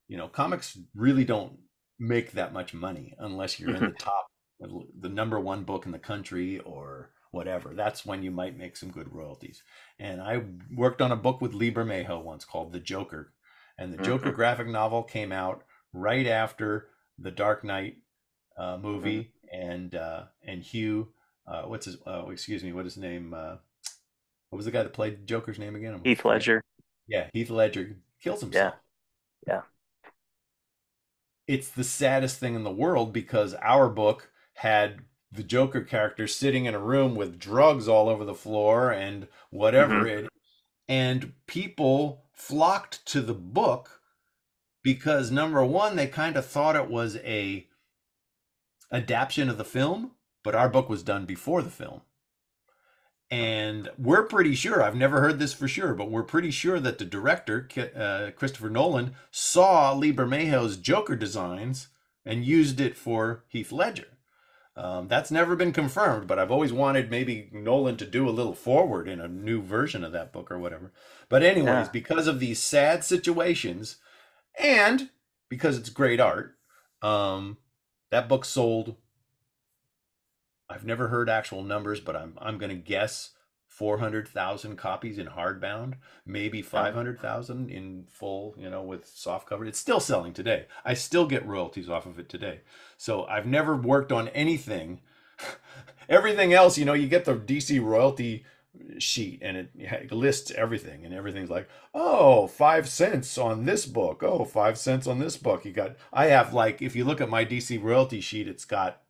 you 0.09 0.17
know 0.17 0.29
comics 0.29 0.79
really 0.95 1.25
don't 1.25 1.59
make 1.99 2.33
that 2.33 2.53
much 2.53 2.75
money 2.75 3.15
unless 3.19 3.59
you're 3.59 3.75
in 3.75 3.83
the 3.83 3.91
top 3.99 4.27
the 4.59 5.09
number 5.09 5.39
one 5.39 5.65
book 5.65 5.87
in 5.87 5.93
the 5.93 5.99
country 5.99 6.59
or 6.61 7.11
whatever. 7.31 7.75
That's 7.75 8.07
when 8.07 8.23
you 8.23 8.31
might 8.31 8.57
make 8.57 8.77
some 8.77 8.91
good 8.91 9.13
royalties. 9.13 9.63
And 9.99 10.21
i 10.21 10.43
worked 10.75 11.03
on 11.03 11.13
a 11.13 11.17
book 11.17 11.41
with 11.41 11.55
lee 11.55 11.73
bermejo 11.73 12.23
once 12.23 12.45
called 12.45 12.73
the 12.73 12.81
joker. 12.81 13.33
And 13.79 13.93
the 13.93 14.03
joker 14.03 14.29
mm-hmm. 14.29 14.37
graphic 14.37 14.69
novel 14.69 15.03
came 15.03 15.33
out 15.33 15.63
right 15.93 16.27
after 16.27 16.89
the 17.19 17.31
dark 17.31 17.63
knight 17.63 17.99
uh, 18.59 18.79
movie 18.79 19.33
mm-hmm. 19.55 19.71
and 19.71 19.95
uh, 19.95 20.25
and 20.43 20.63
hugh 20.63 21.09
uh, 21.47 21.63
what's 21.63 21.85
his 21.85 21.99
oh 22.07 22.31
excuse 22.31 22.65
me 22.65 22.73
what 22.73 22.87
his 22.87 22.97
name 22.97 23.35
uh, 23.35 23.57
what 24.49 24.57
was 24.57 24.65
the 24.65 24.71
guy 24.71 24.83
that 24.83 24.95
played 24.95 25.27
joker's 25.27 25.59
name 25.59 25.77
again? 25.77 26.01
Heath 26.05 26.25
ledger. 26.25 26.63
Yeah 27.07 27.29
heath 27.35 27.51
ledger. 27.51 27.97
Kills 28.23 28.41
himself. 28.41 28.75
Yeah. 29.47 29.55
Yeah 29.55 29.63
it's 31.47 31.71
the 31.71 31.85
saddest 31.85 32.39
thing 32.39 32.55
in 32.55 32.65
the 32.65 32.71
world 32.71 33.13
because 33.13 33.55
our 33.63 33.89
book 33.89 34.31
had 34.55 35.01
the 35.31 35.43
Joker 35.43 35.83
character 35.83 36.27
sitting 36.27 36.65
in 36.65 36.75
a 36.75 36.79
room 36.79 37.15
with 37.15 37.39
drugs 37.39 37.89
all 37.89 38.09
over 38.09 38.25
the 38.25 38.35
floor 38.35 38.91
and 38.91 39.29
whatever 39.51 40.05
mm-hmm. 40.05 40.25
it 40.25 40.31
and 40.89 41.33
people 41.47 42.25
flocked 42.33 43.05
to 43.07 43.21
the 43.21 43.35
book 43.35 44.01
because 44.83 45.31
number 45.31 45.65
one, 45.65 45.97
they 45.97 46.07
kind 46.07 46.37
of 46.37 46.47
thought 46.47 46.77
it 46.77 46.89
was 46.89 47.17
a 47.17 47.67
adaptation 48.93 49.49
of 49.49 49.59
the 49.59 49.65
film, 49.65 50.13
but 50.45 50.55
our 50.55 50.69
book 50.69 50.89
was 50.89 51.03
done 51.03 51.27
before 51.27 51.61
the 51.63 51.71
film. 51.71 52.03
And 53.31 53.91
we're 53.99 54.23
pretty 54.23 54.55
sure, 54.55 54.83
I've 54.83 54.95
never 54.95 55.21
heard 55.21 55.41
this 55.41 55.53
for 55.53 55.67
sure, 55.67 55.95
but 55.95 56.11
we're 56.11 56.23
pretty 56.23 56.53
sure 56.53 56.79
that 56.79 56.99
the 56.99 57.05
director, 57.05 57.69
uh, 57.97 58.31
Christopher 58.37 58.71
Nolan, 58.71 59.17
saw 59.33 59.93
Lee 59.93 60.13
Bermejo's 60.13 60.77
Joker 60.77 61.17
designs 61.17 61.89
and 62.25 62.45
used 62.45 62.81
it 62.81 62.97
for 62.97 63.45
Heath 63.49 63.73
Ledger. 63.73 64.07
Um, 64.77 65.09
that's 65.09 65.31
never 65.31 65.57
been 65.57 65.73
confirmed, 65.73 66.29
but 66.29 66.39
I've 66.39 66.51
always 66.51 66.73
wanted 66.73 67.11
maybe 67.11 67.49
Nolan 67.51 67.97
to 67.97 68.07
do 68.07 68.29
a 68.29 68.31
little 68.31 68.55
forward 68.55 69.09
in 69.09 69.21
a 69.21 69.29
new 69.29 69.63
version 69.63 70.05
of 70.05 70.13
that 70.13 70.33
book 70.33 70.51
or 70.51 70.59
whatever. 70.59 70.93
But, 71.29 71.43
anyways, 71.43 71.67
yeah. 71.67 71.89
because 71.93 72.27
of 72.27 72.41
these 72.41 72.63
sad 72.63 73.03
situations 73.03 73.97
and 74.57 75.11
because 75.49 75.79
it's 75.79 75.89
great 75.89 76.21
art, 76.21 76.57
um, 77.03 77.57
that 78.11 78.29
book 78.29 78.45
sold. 78.45 78.97
I've 80.69 80.85
never 80.85 81.09
heard 81.09 81.29
actual 81.29 81.63
numbers, 81.63 82.01
but 82.01 82.17
I'm 82.17 82.35
I'm 82.39 82.59
going 82.59 82.71
to 82.71 82.77
guess 82.77 83.31
400,000 83.77 84.77
copies 84.77 85.19
in 85.19 85.27
hardbound, 85.27 85.95
maybe 86.25 86.63
500,000 86.63 87.69
in 87.69 88.07
full, 88.09 88.55
you 88.57 88.71
know, 88.71 88.83
with 88.83 89.07
soft 89.07 89.47
cover. 89.47 89.67
It's 89.67 89.79
still 89.79 90.01
selling 90.01 90.33
today. 90.33 90.65
I 90.83 90.95
still 90.95 91.27
get 91.27 91.47
royalties 91.47 91.91
off 91.91 92.07
of 92.07 92.19
it 92.19 92.31
today. 92.31 92.61
So 92.97 93.27
I've 93.27 93.47
never 93.47 93.77
worked 93.77 94.13
on 94.13 94.29
anything. 94.29 95.01
Everything 96.09 96.55
else, 96.55 96.79
you 96.79 96.87
know, 96.87 96.95
you 96.95 97.07
get 97.07 97.27
the 97.27 97.35
DC 97.35 97.83
royalty 97.83 98.47
sheet 98.99 99.41
and 99.43 99.57
it 99.57 100.13
lists 100.13 100.51
everything 100.51 101.05
and 101.05 101.15
everything's 101.15 101.49
like 101.49 101.67
oh 101.95 102.47
five 102.47 102.87
cents 102.87 103.39
on 103.39 103.65
this 103.65 103.87
book 103.87 104.23
oh 104.23 104.45
five 104.45 104.77
cents 104.77 105.07
on 105.07 105.19
this 105.19 105.37
book 105.37 105.65
you 105.65 105.73
got 105.73 105.97
i 106.13 106.27
have 106.27 106.53
like 106.53 106.83
if 106.83 106.95
you 106.95 107.03
look 107.05 107.21
at 107.21 107.29
my 107.31 107.43
dc 107.43 107.83
royalty 107.83 108.21
sheet 108.21 108.47
it's 108.47 108.67
got 108.67 109.01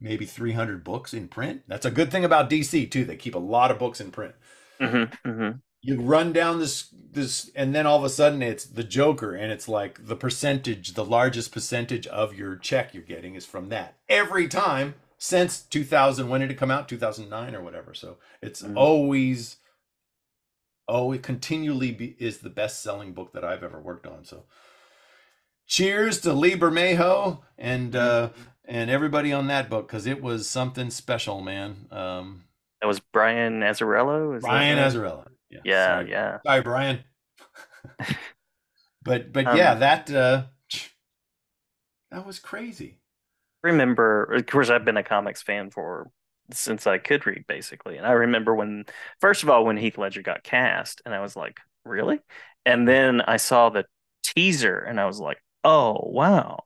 maybe 0.00 0.24
300 0.24 0.84
books 0.84 1.12
in 1.12 1.28
print. 1.28 1.62
That's 1.66 1.86
a 1.86 1.90
good 1.90 2.10
thing 2.10 2.24
about 2.24 2.50
DC 2.50 2.90
too. 2.90 3.04
They 3.04 3.16
keep 3.16 3.34
a 3.34 3.40
lot 3.40 3.70
of 3.70 3.78
books 3.78 4.00
in 4.00 4.10
print. 4.10 4.34
Mm-hmm, 4.80 5.28
mm-hmm. 5.28 5.58
You 5.80 6.00
run 6.00 6.32
down 6.32 6.58
this 6.58 6.92
this, 7.10 7.50
and 7.54 7.74
then 7.74 7.86
all 7.86 7.98
of 7.98 8.04
a 8.04 8.10
sudden 8.10 8.42
it's 8.42 8.64
the 8.64 8.84
Joker, 8.84 9.34
and 9.34 9.50
it's 9.52 9.68
like 9.68 10.06
the 10.06 10.16
percentage, 10.16 10.94
the 10.94 11.04
largest 11.04 11.52
percentage 11.52 12.06
of 12.08 12.34
your 12.34 12.56
check 12.56 12.94
you're 12.94 13.02
getting 13.02 13.34
is 13.34 13.46
from 13.46 13.68
that 13.70 13.96
every 14.08 14.48
time 14.48 14.94
since 15.18 15.62
2000. 15.62 16.28
When 16.28 16.40
did 16.40 16.50
it 16.50 16.58
come 16.58 16.70
out? 16.70 16.88
2009 16.88 17.54
or 17.54 17.62
whatever. 17.62 17.94
So 17.94 18.18
it's 18.42 18.62
mm-hmm. 18.62 18.78
always. 18.78 19.56
Oh, 20.90 21.12
it 21.12 21.22
continually 21.22 21.92
be, 21.92 22.16
is 22.18 22.38
the 22.38 22.48
best 22.48 22.82
selling 22.82 23.12
book 23.12 23.34
that 23.34 23.44
I've 23.44 23.62
ever 23.62 23.78
worked 23.78 24.06
on. 24.06 24.24
So, 24.24 24.44
cheers 25.66 26.18
to 26.22 26.32
Lee 26.32 26.56
Bermejo 26.56 27.40
and 27.58 27.94
uh, 27.94 28.28
mm-hmm 28.28 28.42
and 28.68 28.90
everybody 28.90 29.32
on 29.32 29.46
that 29.46 29.70
book 29.70 29.88
because 29.88 30.06
it 30.06 30.22
was 30.22 30.48
something 30.48 30.90
special, 30.90 31.40
man. 31.40 31.86
Um, 31.90 32.44
that 32.80 32.86
was 32.86 33.00
Brian 33.00 33.60
Azzarello. 33.60 34.40
Brian 34.40 34.78
right? 34.78 34.86
Azzarello. 34.86 35.26
Yeah, 35.50 35.60
yeah, 35.64 35.86
sorry. 35.86 36.10
yeah. 36.10 36.38
Sorry, 36.46 36.62
Brian. 36.62 37.04
but 39.02 39.32
but 39.32 39.46
um, 39.46 39.56
yeah, 39.56 39.74
that 39.74 40.10
uh, 40.10 40.44
that 42.10 42.26
was 42.26 42.38
crazy. 42.38 42.98
Remember, 43.64 44.24
of 44.24 44.46
course, 44.46 44.70
I've 44.70 44.84
been 44.84 44.98
a 44.98 45.02
comics 45.02 45.42
fan 45.42 45.70
for 45.70 46.10
since 46.52 46.86
I 46.86 46.98
could 46.98 47.26
read, 47.26 47.46
basically, 47.48 47.96
and 47.96 48.06
I 48.06 48.12
remember 48.12 48.54
when, 48.54 48.84
first 49.20 49.42
of 49.42 49.50
all, 49.50 49.64
when 49.64 49.76
Heath 49.76 49.98
Ledger 49.98 50.22
got 50.22 50.44
cast, 50.44 51.02
and 51.04 51.14
I 51.14 51.20
was 51.20 51.36
like, 51.36 51.58
really? 51.84 52.20
And 52.64 52.86
then 52.86 53.20
I 53.22 53.38
saw 53.38 53.70
the 53.70 53.86
teaser, 54.22 54.78
and 54.78 55.00
I 55.00 55.06
was 55.06 55.18
like, 55.18 55.38
oh 55.64 56.00
wow 56.04 56.60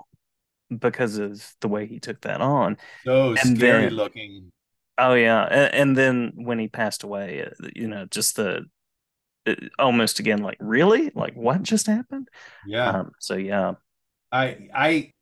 because 0.76 1.18
of 1.18 1.54
the 1.60 1.68
way 1.68 1.86
he 1.86 2.00
took 2.00 2.20
that 2.22 2.40
on. 2.40 2.76
So 3.04 3.30
and 3.30 3.58
scary 3.58 3.84
then, 3.84 3.94
looking. 3.94 4.52
Oh 4.98 5.14
yeah, 5.14 5.44
and, 5.44 5.74
and, 5.74 5.96
then 5.96 6.32
when 6.36 6.58
he 6.58 6.68
passed 6.68 7.02
away, 7.02 7.44
uh, 7.44 7.68
you 7.74 7.88
know, 7.88 8.06
just 8.06 8.36
the 8.36 8.66
almost 9.78 10.20
again 10.20 10.42
like 10.42 10.58
really 10.60 11.10
like 11.14 11.34
what 11.34 11.62
just 11.62 11.86
happened? 11.86 12.28
Yeah. 12.66 12.90
Um, 12.90 13.12
so 13.18 13.34
yeah, 13.34 13.74
I 14.30 14.68
I 14.74 15.12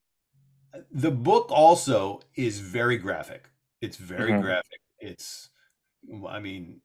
the 0.91 1.11
book 1.11 1.51
also 1.51 2.21
is 2.35 2.61
very 2.61 2.99
graphic. 2.99 3.49
It's 3.81 3.97
very 3.97 4.33
mm-hmm. 4.33 4.43
graphic. 4.43 4.81
It's 4.99 5.51
I 6.29 6.41
mean, 6.41 6.81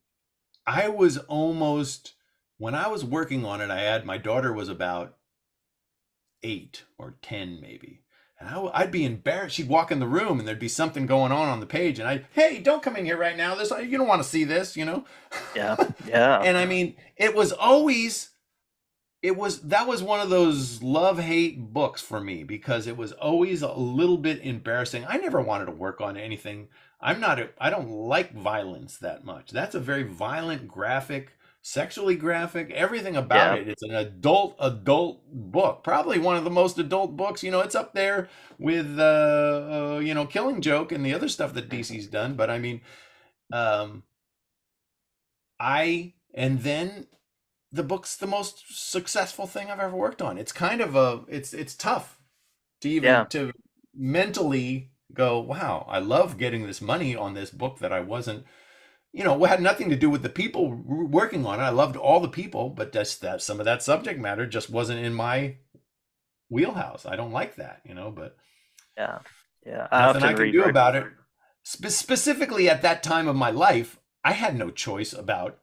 I 0.65 0.89
was 0.89 1.17
almost 1.17 2.13
when 2.57 2.75
I 2.75 2.87
was 2.87 3.03
working 3.03 3.45
on 3.45 3.61
it. 3.61 3.69
I 3.69 3.81
had 3.81 4.05
my 4.05 4.17
daughter 4.17 4.53
was 4.53 4.69
about 4.69 5.17
eight 6.43 6.83
or 6.97 7.15
ten 7.21 7.59
maybe 7.59 8.01
and 8.39 8.49
I, 8.49 8.81
would 8.81 8.91
be 8.91 9.05
embarrassed. 9.05 9.55
She'd 9.55 9.69
walk 9.69 9.91
in 9.91 9.99
the 9.99 10.07
room 10.07 10.39
and 10.39 10.47
there'd 10.47 10.59
be 10.59 10.67
something 10.67 11.05
going 11.05 11.31
on 11.31 11.47
on 11.47 11.59
the 11.59 11.65
page, 11.65 11.99
and 11.99 12.07
I, 12.07 12.25
hey, 12.33 12.59
don't 12.59 12.83
come 12.83 12.95
in 12.95 13.05
here 13.05 13.17
right 13.17 13.37
now. 13.37 13.55
This 13.55 13.71
you 13.71 13.97
don't 13.97 14.07
want 14.07 14.21
to 14.23 14.27
see 14.27 14.43
this, 14.43 14.75
you 14.75 14.85
know. 14.85 15.05
Yeah, 15.55 15.75
yeah. 16.07 16.41
and 16.41 16.57
I 16.57 16.65
mean, 16.65 16.95
it 17.15 17.33
was 17.33 17.51
always, 17.51 18.31
it 19.21 19.37
was 19.37 19.61
that 19.61 19.87
was 19.87 20.03
one 20.03 20.19
of 20.19 20.29
those 20.29 20.83
love 20.83 21.19
hate 21.19 21.73
books 21.73 22.01
for 22.01 22.19
me 22.19 22.43
because 22.43 22.87
it 22.87 22.97
was 22.97 23.13
always 23.13 23.61
a 23.61 23.71
little 23.73 24.17
bit 24.17 24.41
embarrassing. 24.41 25.05
I 25.07 25.17
never 25.17 25.39
wanted 25.41 25.65
to 25.65 25.71
work 25.71 26.01
on 26.01 26.17
anything. 26.17 26.67
I'm 26.99 27.19
not. 27.19 27.39
A, 27.39 27.49
I 27.57 27.69
don't 27.69 27.89
like 27.89 28.33
violence 28.33 28.97
that 28.97 29.23
much. 29.23 29.51
That's 29.51 29.75
a 29.75 29.79
very 29.79 30.03
violent, 30.03 30.67
graphic 30.67 31.34
sexually 31.65 32.15
graphic, 32.15 32.69
everything 32.69 33.15
about 33.15 33.55
yeah. 33.55 33.61
it. 33.61 33.67
It's 33.67 33.81
an 33.81 33.95
adult 33.95 34.55
adult 34.59 35.23
book, 35.31 35.83
probably 35.83 36.19
one 36.19 36.37
of 36.37 36.43
the 36.43 36.51
most 36.51 36.77
adult 36.77 37.17
books. 37.17 37.41
You 37.41 37.49
know, 37.49 37.61
it's 37.61 37.73
up 37.73 37.95
there 37.95 38.29
with 38.59 38.99
uh, 38.99 39.95
uh 39.95 39.99
you 39.99 40.13
know 40.13 40.27
Killing 40.27 40.61
Joke 40.61 40.91
and 40.91 41.03
the 41.03 41.13
other 41.13 41.27
stuff 41.27 41.53
that 41.55 41.67
DC's 41.67 42.05
done. 42.05 42.35
But 42.35 42.51
I 42.51 42.59
mean, 42.59 42.81
um, 43.51 44.03
I 45.59 46.13
and 46.35 46.61
then 46.61 47.07
the 47.71 47.83
book's 47.83 48.15
the 48.15 48.27
most 48.27 48.63
successful 48.69 49.47
thing 49.47 49.71
I've 49.71 49.79
ever 49.79 49.95
worked 49.95 50.21
on. 50.21 50.37
It's 50.37 50.51
kind 50.51 50.81
of 50.81 50.95
a 50.95 51.23
it's 51.27 51.51
it's 51.51 51.73
tough 51.73 52.19
to 52.81 52.89
even 52.89 53.07
yeah. 53.07 53.23
to 53.31 53.51
mentally 53.95 54.91
go, 55.11 55.39
wow, 55.39 55.87
I 55.89 55.97
love 55.97 56.37
getting 56.37 56.67
this 56.67 56.81
money 56.81 57.15
on 57.15 57.33
this 57.33 57.49
book 57.49 57.79
that 57.79 57.91
I 57.91 58.01
wasn't 58.01 58.45
you 59.15 59.23
know, 59.23 59.41
had 59.45 59.61
nothing 59.61 59.89
to 59.89 59.95
do 59.95 60.09
with 60.09 60.23
the 60.23 60.29
people 60.29 60.69
working 60.69 61.45
on 61.45 61.61
it. 61.61 61.63
I 61.63 61.69
loved 61.69 61.95
all 61.95 62.19
the 62.19 62.27
people, 62.27 62.69
but 62.69 62.91
just 62.91 63.21
that 63.21 63.41
some 63.41 63.61
of 63.61 63.65
that 63.65 63.81
subject 63.81 64.19
matter 64.19 64.45
just 64.45 64.69
wasn't 64.69 65.05
in 65.05 65.13
my 65.13 65.55
wheelhouse. 66.49 67.05
I 67.05 67.15
don't 67.15 67.31
like 67.31 67.55
that, 67.55 67.79
you 67.85 67.95
know. 67.95 68.11
But 68.11 68.35
yeah, 68.97 69.19
yeah, 69.65 69.87
I 69.89 70.07
nothing 70.07 70.23
I 70.23 70.33
can 70.33 70.51
do 70.51 70.65
about 70.65 70.97
it. 70.97 71.05
Spe- 71.63 71.87
specifically 71.87 72.69
at 72.69 72.81
that 72.81 73.03
time 73.03 73.29
of 73.29 73.37
my 73.37 73.51
life, 73.51 74.01
I 74.25 74.33
had 74.33 74.57
no 74.57 74.69
choice 74.69 75.13
about. 75.13 75.59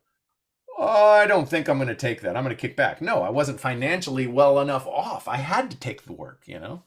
Oh, 0.79 1.11
I 1.11 1.27
don't 1.27 1.47
think 1.47 1.69
I'm 1.69 1.77
going 1.77 1.89
to 1.89 1.95
take 1.95 2.23
that. 2.23 2.35
I'm 2.35 2.45
going 2.45 2.57
to 2.57 2.61
kick 2.61 2.75
back. 2.75 3.03
No, 3.03 3.21
I 3.21 3.29
wasn't 3.29 3.61
financially 3.61 4.27
well 4.27 4.61
enough 4.61 4.87
off. 4.87 5.29
I 5.29 5.37
had 5.37 5.71
to 5.71 5.77
take 5.77 6.05
the 6.07 6.15
work, 6.15 6.45
you 6.47 6.59
know. 6.59 6.85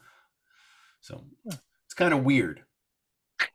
So 0.99 1.25
it's 1.45 1.93
kind 1.93 2.11
of 2.11 2.23
weird 2.23 2.63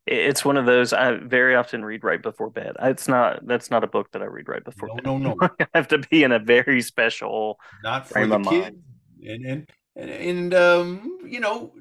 it's 0.07 0.45
one 0.45 0.57
of 0.57 0.67
those 0.67 0.93
I 0.93 1.15
very 1.19 1.55
often 1.55 1.85
read 1.85 2.05
right 2.05 2.23
before 2.23 2.51
bed. 2.51 2.77
It's 2.83 3.09
not 3.09 3.47
that's 3.47 3.71
not 3.71 3.85
a 3.85 3.87
book 3.87 4.11
that 4.13 4.23
I 4.23 4.27
read 4.27 4.49
right 4.49 4.65
before 4.65 4.89
no, 4.89 4.95
bed. 4.95 5.05
No, 5.05 5.19
no, 5.19 5.37
I 5.61 5.67
have 5.75 5.89
to 5.89 5.99
be 5.99 6.25
in 6.25 6.33
a 6.33 6.39
very 6.39 6.83
special 6.83 7.59
not 7.85 8.09
for 8.09 8.27
the 8.27 8.39
kids. 8.39 8.77
And, 9.27 9.67
and 9.97 10.11
and 10.11 10.55
um, 10.55 11.19
you 11.25 11.41
know, 11.41 11.75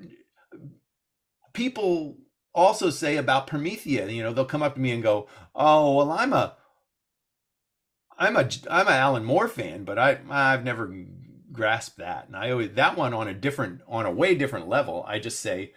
people 1.54 2.18
also 2.54 2.90
say 2.90 3.18
about 3.18 3.48
Promethea, 3.48 4.08
you 4.10 4.22
know, 4.22 4.34
they'll 4.34 4.46
come 4.46 4.64
up 4.64 4.76
to 4.76 4.82
me 4.82 4.92
and 4.92 5.02
go, 5.02 5.28
"Oh, 5.56 5.96
well, 5.96 6.12
I'm 6.12 6.34
a 6.34 6.56
I'm 8.18 8.36
a 8.36 8.50
I'm 8.70 8.88
an 8.88 8.94
Alan 8.94 9.26
Moore 9.26 9.48
fan, 9.48 9.86
but 9.86 9.98
I 9.98 10.20
I've 10.30 10.64
never 10.64 10.94
grasped 11.52 11.98
that." 11.98 12.28
And 12.28 12.36
I 12.36 12.52
always 12.52 12.72
that 12.72 12.98
one 12.98 13.14
on 13.14 13.28
a 13.28 13.34
different 13.34 13.82
on 13.88 14.06
a 14.06 14.12
way 14.12 14.36
different 14.36 14.68
level. 14.68 15.06
I 15.08 15.20
just 15.20 15.40
say 15.40 15.74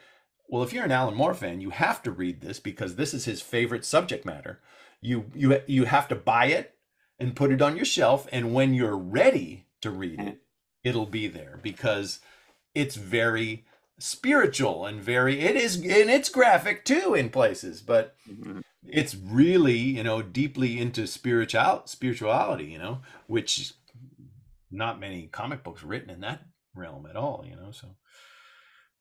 well, 0.52 0.62
if 0.62 0.74
you're 0.74 0.84
an 0.84 0.92
Alan 0.92 1.14
Moore 1.14 1.32
fan, 1.32 1.62
you 1.62 1.70
have 1.70 2.02
to 2.02 2.10
read 2.10 2.42
this 2.42 2.60
because 2.60 2.96
this 2.96 3.14
is 3.14 3.24
his 3.24 3.40
favorite 3.40 3.86
subject 3.86 4.26
matter. 4.26 4.60
You 5.00 5.24
you 5.34 5.58
you 5.66 5.86
have 5.86 6.08
to 6.08 6.14
buy 6.14 6.46
it 6.46 6.74
and 7.18 7.34
put 7.34 7.50
it 7.50 7.62
on 7.62 7.74
your 7.74 7.86
shelf, 7.86 8.28
and 8.30 8.52
when 8.52 8.74
you're 8.74 8.98
ready 8.98 9.64
to 9.80 9.90
read 9.90 10.20
it, 10.20 10.42
it'll 10.84 11.06
be 11.06 11.26
there 11.26 11.58
because 11.62 12.20
it's 12.74 12.96
very 12.96 13.64
spiritual 13.98 14.84
and 14.84 15.00
very 15.00 15.40
it 15.40 15.56
is 15.56 15.76
and 15.76 16.10
it's 16.10 16.28
graphic 16.28 16.84
too 16.84 17.14
in 17.14 17.30
places, 17.30 17.80
but 17.80 18.14
mm-hmm. 18.30 18.60
it's 18.86 19.14
really 19.14 19.78
you 19.78 20.02
know 20.02 20.20
deeply 20.20 20.78
into 20.78 21.06
spiritual 21.06 21.80
spirituality, 21.86 22.66
you 22.66 22.78
know, 22.78 22.98
which 23.26 23.72
not 24.70 25.00
many 25.00 25.28
comic 25.28 25.64
books 25.64 25.82
written 25.82 26.10
in 26.10 26.20
that 26.20 26.42
realm 26.74 27.06
at 27.08 27.16
all, 27.16 27.42
you 27.48 27.56
know. 27.56 27.70
So 27.70 27.96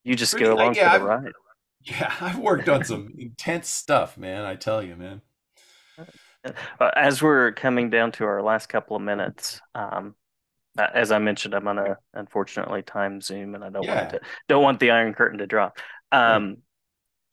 you 0.04 0.16
just 0.16 0.34
Pretty, 0.34 0.46
go 0.46 0.56
along 0.56 0.76
yeah, 0.76 0.94
for 0.94 1.00
the 1.00 1.06
ride. 1.06 1.34
Yeah, 1.84 2.13
I've 2.22 2.39
worked 2.39 2.70
on 2.70 2.84
some 2.84 3.13
intense 3.17 3.70
stuff, 3.70 4.17
man. 4.17 4.46
I 4.46 4.56
tell 4.56 4.84
you, 4.84 4.96
man. 4.96 5.22
Uh, 6.80 6.89
as 6.96 7.22
we're 7.22 7.52
coming 7.52 7.89
down 7.89 8.12
to 8.13 8.26
our 8.26 8.41
last 8.41 8.67
couple 8.67 8.96
of 8.96 9.04
minutes, 9.04 9.62
um, 9.76 10.15
as 10.78 11.12
I 11.12 11.20
mentioned, 11.20 11.54
I'm 11.54 11.67
on 11.67 11.78
a 11.78 11.98
unfortunately 12.13 12.82
time 12.82 13.22
Zoom, 13.22 13.56
and 13.56 13.63
I 13.63 13.70
don't 13.70 13.84
yeah. 13.84 13.96
want 13.96 14.10
to 14.12 14.22
don't 14.48 14.63
want 14.63 14.80
the 14.80 14.91
Iron 14.91 15.13
Curtain 15.13 15.39
to 15.39 15.48
drop. 15.48 15.78
Um. 16.12 16.58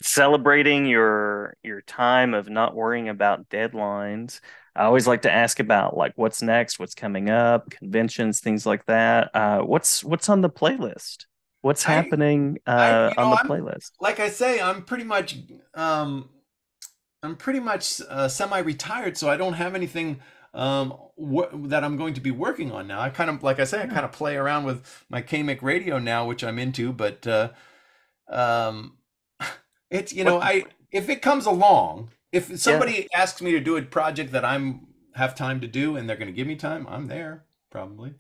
Celebrating 0.00 0.86
your 0.86 1.56
your 1.64 1.80
time 1.80 2.32
of 2.32 2.48
not 2.48 2.76
worrying 2.76 3.08
about 3.08 3.48
deadlines. 3.48 4.40
I 4.76 4.84
always 4.84 5.08
like 5.08 5.22
to 5.22 5.32
ask 5.32 5.58
about 5.58 5.96
like 5.96 6.12
what's 6.14 6.40
next, 6.40 6.78
what's 6.78 6.94
coming 6.94 7.30
up, 7.30 7.68
conventions, 7.70 8.38
things 8.38 8.64
like 8.64 8.86
that. 8.86 9.34
Uh, 9.34 9.62
what's 9.62 10.04
what's 10.04 10.28
on 10.28 10.40
the 10.40 10.50
playlist? 10.50 11.26
What's 11.62 11.86
I, 11.86 11.92
happening 11.92 12.58
uh, 12.66 12.70
I, 12.70 13.08
you 13.08 13.14
know, 13.16 13.22
on 13.22 13.30
the 13.30 13.40
I'm, 13.40 13.46
playlist? 13.48 13.90
Like 14.00 14.20
I 14.20 14.28
say, 14.28 14.60
I'm 14.60 14.82
pretty 14.82 15.04
much 15.04 15.38
um, 15.74 16.28
I'm 17.22 17.36
pretty 17.36 17.60
much 17.60 18.00
uh, 18.08 18.28
semi-retired, 18.28 19.16
so 19.16 19.28
I 19.28 19.36
don't 19.36 19.54
have 19.54 19.74
anything 19.74 20.20
um, 20.54 20.94
wh- 21.20 21.50
that 21.68 21.82
I'm 21.82 21.96
going 21.96 22.14
to 22.14 22.20
be 22.20 22.30
working 22.30 22.70
on 22.70 22.86
now. 22.86 23.00
I 23.00 23.10
kind 23.10 23.28
of, 23.28 23.42
like 23.42 23.58
I 23.58 23.64
say, 23.64 23.82
I 23.82 23.86
kind 23.86 24.04
of 24.04 24.12
play 24.12 24.36
around 24.36 24.64
with 24.64 25.04
my 25.08 25.20
KMIC 25.20 25.62
radio 25.62 25.98
now, 25.98 26.26
which 26.26 26.44
I'm 26.44 26.58
into, 26.58 26.92
but 26.92 27.26
uh, 27.26 27.50
um, 28.28 28.98
it's 29.90 30.12
you 30.12 30.24
know, 30.24 30.36
what? 30.36 30.44
I 30.44 30.64
if 30.92 31.08
it 31.08 31.22
comes 31.22 31.46
along, 31.46 32.10
if 32.32 32.58
somebody 32.58 33.08
yeah. 33.10 33.20
asks 33.20 33.42
me 33.42 33.52
to 33.52 33.60
do 33.60 33.76
a 33.76 33.82
project 33.82 34.32
that 34.32 34.44
I'm 34.44 34.86
have 35.14 35.34
time 35.34 35.60
to 35.60 35.66
do 35.66 35.96
and 35.96 36.08
they're 36.08 36.16
going 36.16 36.28
to 36.28 36.36
give 36.36 36.46
me 36.46 36.54
time, 36.54 36.86
I'm 36.88 37.08
there 37.08 37.44
probably. 37.70 38.14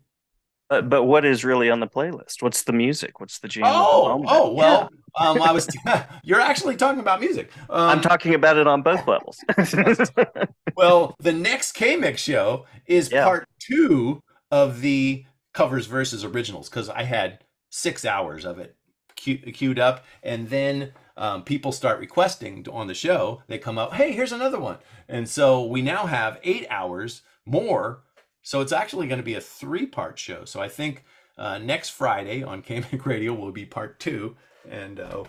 But 0.68 0.90
but 0.90 1.04
what 1.04 1.24
is 1.24 1.44
really 1.44 1.70
on 1.70 1.80
the 1.80 1.86
playlist? 1.86 2.42
What's 2.42 2.64
the 2.64 2.72
music? 2.72 3.20
What's 3.20 3.38
the 3.38 3.48
jam? 3.48 3.64
Oh, 3.66 4.22
oh 4.26 4.52
well, 4.52 4.90
yeah. 5.18 5.26
um, 5.28 5.40
I 5.40 5.50
was. 5.52 5.66
you're 6.22 6.40
actually 6.40 6.76
talking 6.76 7.00
about 7.00 7.20
music. 7.20 7.50
Um, 7.70 7.88
I'm 7.88 8.00
talking 8.02 8.34
about 8.34 8.58
it 8.58 8.66
on 8.66 8.82
both 8.82 9.06
levels. 9.06 9.42
well, 10.76 11.16
the 11.20 11.32
next 11.32 11.72
K 11.72 11.96
Mix 11.96 12.20
show 12.20 12.66
is 12.86 13.10
yeah. 13.10 13.24
part 13.24 13.48
two 13.58 14.22
of 14.50 14.82
the 14.82 15.24
covers 15.54 15.86
versus 15.86 16.22
originals 16.22 16.68
because 16.68 16.90
I 16.90 17.04
had 17.04 17.44
six 17.70 18.04
hours 18.04 18.44
of 18.44 18.58
it 18.58 18.76
queued 19.16 19.78
up, 19.78 20.04
and 20.22 20.50
then 20.50 20.92
um, 21.16 21.44
people 21.44 21.72
start 21.72 21.98
requesting 21.98 22.66
on 22.70 22.88
the 22.88 22.94
show. 22.94 23.42
They 23.48 23.58
come 23.58 23.78
up, 23.78 23.94
hey, 23.94 24.12
here's 24.12 24.32
another 24.32 24.60
one, 24.60 24.76
and 25.08 25.26
so 25.26 25.64
we 25.64 25.80
now 25.80 26.04
have 26.04 26.38
eight 26.44 26.66
hours 26.68 27.22
more 27.46 28.02
so 28.42 28.60
it's 28.60 28.72
actually 28.72 29.06
going 29.06 29.20
to 29.20 29.24
be 29.24 29.34
a 29.34 29.40
three 29.40 29.86
part 29.86 30.18
show. 30.18 30.44
So 30.44 30.60
I 30.60 30.68
think 30.68 31.04
uh, 31.36 31.58
next 31.58 31.90
Friday 31.90 32.42
on 32.42 32.62
KMIC 32.62 33.04
Radio 33.06 33.34
will 33.34 33.52
be 33.52 33.64
part 33.64 34.00
two. 34.00 34.36
And 34.68 35.00
uh, 35.00 35.24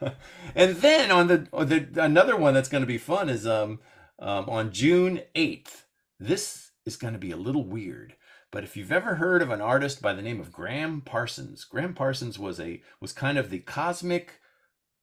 and 0.54 0.76
then 0.76 1.10
on 1.10 1.26
the, 1.28 1.48
the 1.52 2.02
another 2.02 2.36
one 2.36 2.54
that's 2.54 2.68
going 2.68 2.82
to 2.82 2.86
be 2.86 2.98
fun 2.98 3.28
is 3.28 3.46
um, 3.46 3.80
um, 4.18 4.48
on 4.48 4.72
June 4.72 5.22
8th. 5.34 5.84
This 6.18 6.70
is 6.84 6.96
going 6.96 7.12
to 7.12 7.18
be 7.18 7.30
a 7.30 7.36
little 7.36 7.64
weird. 7.64 8.14
But 8.52 8.64
if 8.64 8.76
you've 8.76 8.92
ever 8.92 9.16
heard 9.16 9.42
of 9.42 9.50
an 9.50 9.60
artist 9.60 10.00
by 10.00 10.12
the 10.12 10.22
name 10.22 10.40
of 10.40 10.52
Gram 10.52 11.02
Parsons, 11.02 11.64
Gram 11.64 11.94
Parsons 11.94 12.38
was 12.38 12.60
a 12.60 12.80
was 13.00 13.12
kind 13.12 13.38
of 13.38 13.50
the 13.50 13.58
cosmic 13.58 14.40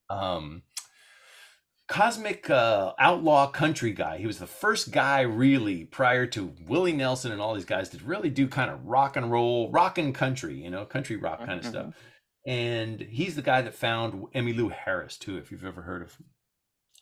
um, 0.10 0.64
cosmic 1.88 2.50
uh, 2.50 2.94
outlaw 3.00 3.48
country 3.48 3.92
guy. 3.92 4.18
He 4.18 4.28
was 4.28 4.40
the 4.40 4.48
first 4.48 4.92
guy 4.92 5.22
really 5.22 5.86
prior 5.86 6.26
to 6.28 6.54
Willie 6.68 6.94
Nelson 6.94 7.32
and 7.32 7.42
all 7.42 7.54
these 7.54 7.66
guys 7.66 7.90
to 7.90 7.98
really 8.04 8.30
do 8.30 8.48
kind 8.48 8.72
of 8.72 8.86
rock 8.86 9.18
and 9.18 9.32
roll, 9.32 9.70
rock 9.72 9.98
and 9.98 10.16
country, 10.16 10.56
you 10.56 10.70
know, 10.70 10.86
country 10.86 11.16
rock 11.16 11.40
kind 11.40 11.52
of 11.52 11.62
mm-hmm. 11.62 11.70
stuff. 11.70 11.94
And 12.46 13.00
he's 13.02 13.36
the 13.36 13.42
guy 13.42 13.62
that 13.62 13.74
found 13.74 14.26
Emmylou 14.34 14.72
Harris 14.72 15.18
too, 15.18 15.38
if 15.38 15.52
you've 15.52 15.66
ever 15.66 15.84
heard 15.84 16.02
of 16.02 16.18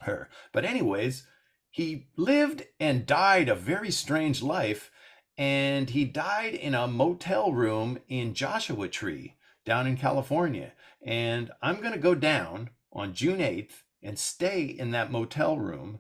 her. 0.02 0.30
But 0.52 0.66
anyways, 0.66 1.28
he 1.70 2.08
lived 2.18 2.64
and 2.80 3.06
died 3.06 3.50
a 3.50 3.56
very 3.56 3.92
strange 3.92 4.42
life. 4.42 4.92
And 5.38 5.90
he 5.90 6.06
died 6.06 6.54
in 6.54 6.76
a 6.76 6.88
motel 6.88 7.52
room 7.52 8.00
in 8.08 8.34
Joshua 8.34 8.88
Tree 8.88 9.36
down 9.66 9.88
in 9.88 9.98
California. 9.98 10.74
And 11.04 11.52
I'm 11.62 11.80
going 11.80 11.94
to 11.94 12.00
go 12.00 12.14
down 12.14 12.72
on 12.92 13.14
June 13.14 13.40
8th 13.40 13.84
and 14.04 14.18
stay 14.18 14.64
in 14.64 14.92
that 14.92 15.12
motel 15.12 15.58
room 15.58 16.00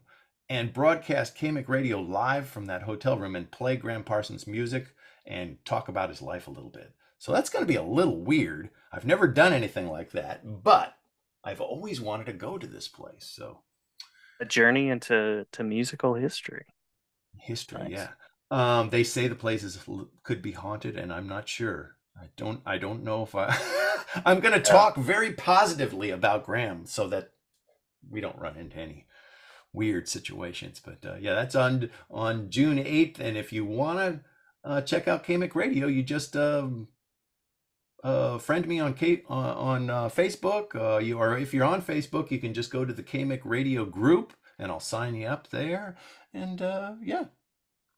and 0.49 0.73
broadcast 0.73 1.37
KMIC 1.37 1.67
Radio 1.69 1.99
live 1.99 2.47
from 2.47 2.65
that 2.65 2.83
hotel 2.83 3.17
room 3.17 3.35
and 3.35 3.51
play 3.51 3.75
Gram 3.75 4.03
Parsons 4.03 4.47
music 4.47 4.87
and 5.25 5.63
talk 5.65 5.87
about 5.87 6.09
his 6.09 6.21
life 6.21 6.47
a 6.47 6.51
little 6.51 6.69
bit. 6.69 6.93
So 7.19 7.31
that's 7.31 7.49
going 7.49 7.63
to 7.63 7.71
be 7.71 7.77
a 7.77 7.83
little 7.83 8.17
weird. 8.17 8.69
I've 8.91 9.05
never 9.05 9.27
done 9.27 9.53
anything 9.53 9.87
like 9.87 10.11
that, 10.11 10.63
but 10.63 10.95
I've 11.43 11.61
always 11.61 12.01
wanted 12.01 12.25
to 12.25 12.33
go 12.33 12.57
to 12.57 12.67
this 12.67 12.87
place. 12.87 13.31
So 13.31 13.59
a 14.39 14.45
journey 14.45 14.89
into 14.89 15.45
to 15.51 15.63
musical 15.63 16.15
history. 16.15 16.65
History, 17.37 17.83
nice. 17.83 17.91
yeah. 17.91 18.07
Um, 18.49 18.89
they 18.89 19.03
say 19.03 19.27
the 19.27 19.35
place 19.35 19.63
is, 19.63 19.79
could 20.23 20.41
be 20.41 20.51
haunted, 20.51 20.97
and 20.97 21.13
I'm 21.13 21.27
not 21.27 21.47
sure. 21.47 21.95
I 22.19 22.25
don't. 22.35 22.61
I 22.65 22.77
don't 22.77 23.03
know 23.03 23.23
if 23.23 23.35
I. 23.35 23.55
I'm 24.25 24.41
going 24.41 24.53
to 24.53 24.59
talk 24.59 24.97
very 24.97 25.31
positively 25.31 26.09
about 26.09 26.45
Gram, 26.45 26.85
so 26.85 27.07
that 27.07 27.31
we 28.09 28.21
don't 28.21 28.39
run 28.39 28.57
into 28.57 28.77
any 28.77 29.05
weird 29.73 30.07
situations. 30.07 30.81
But 30.83 31.05
uh, 31.05 31.15
yeah, 31.19 31.33
that's 31.35 31.55
on 31.55 31.89
on 32.09 32.49
June 32.49 32.79
eighth. 32.79 33.19
And 33.19 33.37
if 33.37 33.53
you 33.53 33.65
want 33.65 33.99
to 33.99 34.69
uh, 34.69 34.81
check 34.81 35.07
out 35.07 35.25
KMIC 35.25 35.55
Radio, 35.55 35.87
you 35.87 36.03
just 36.03 36.35
um, 36.35 36.87
uh, 38.03 38.37
friend 38.37 38.67
me 38.67 38.79
on 38.79 38.93
K 38.93 39.23
uh, 39.29 39.33
on 39.33 39.89
uh, 39.89 40.09
Facebook. 40.09 40.75
Uh, 40.75 40.99
you 40.99 41.17
or 41.17 41.37
if 41.37 41.53
you're 41.53 41.65
on 41.65 41.81
Facebook, 41.81 42.31
you 42.31 42.39
can 42.39 42.53
just 42.53 42.71
go 42.71 42.85
to 42.85 42.93
the 42.93 43.03
KMIC 43.03 43.41
Radio 43.43 43.85
group, 43.85 44.33
and 44.59 44.71
I'll 44.71 44.79
sign 44.79 45.15
you 45.15 45.27
up 45.27 45.49
there. 45.49 45.97
And 46.33 46.59
yeah, 47.03 47.25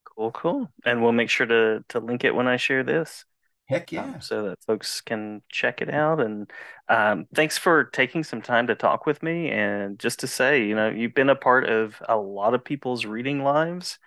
cool, 0.03 0.31
cool. 0.31 0.69
And 0.85 1.01
we'll 1.01 1.11
make 1.11 1.29
sure 1.29 1.45
to 1.45 1.83
to 1.89 1.99
link 1.99 2.23
it 2.23 2.35
when 2.35 2.47
I 2.47 2.57
share 2.57 2.83
this. 2.83 3.25
Heck 3.65 3.93
um, 3.93 3.95
yeah. 3.95 4.03
Um, 4.15 4.21
so 4.21 4.43
that 4.43 4.63
folks 4.63 5.01
can 5.01 5.41
check 5.49 5.81
it 5.81 5.89
out. 5.93 6.19
And 6.19 6.49
um, 6.89 7.25
thanks 7.33 7.57
for 7.57 7.85
taking 7.85 8.23
some 8.23 8.41
time 8.41 8.67
to 8.67 8.75
talk 8.75 9.05
with 9.05 9.23
me. 9.23 9.49
And 9.49 9.97
just 9.99 10.19
to 10.19 10.27
say, 10.27 10.65
you 10.65 10.75
know, 10.75 10.89
you've 10.89 11.13
been 11.13 11.29
a 11.29 11.35
part 11.35 11.69
of 11.69 12.01
a 12.07 12.17
lot 12.17 12.53
of 12.53 12.63
people's 12.63 13.05
reading 13.05 13.43
lives. 13.43 13.99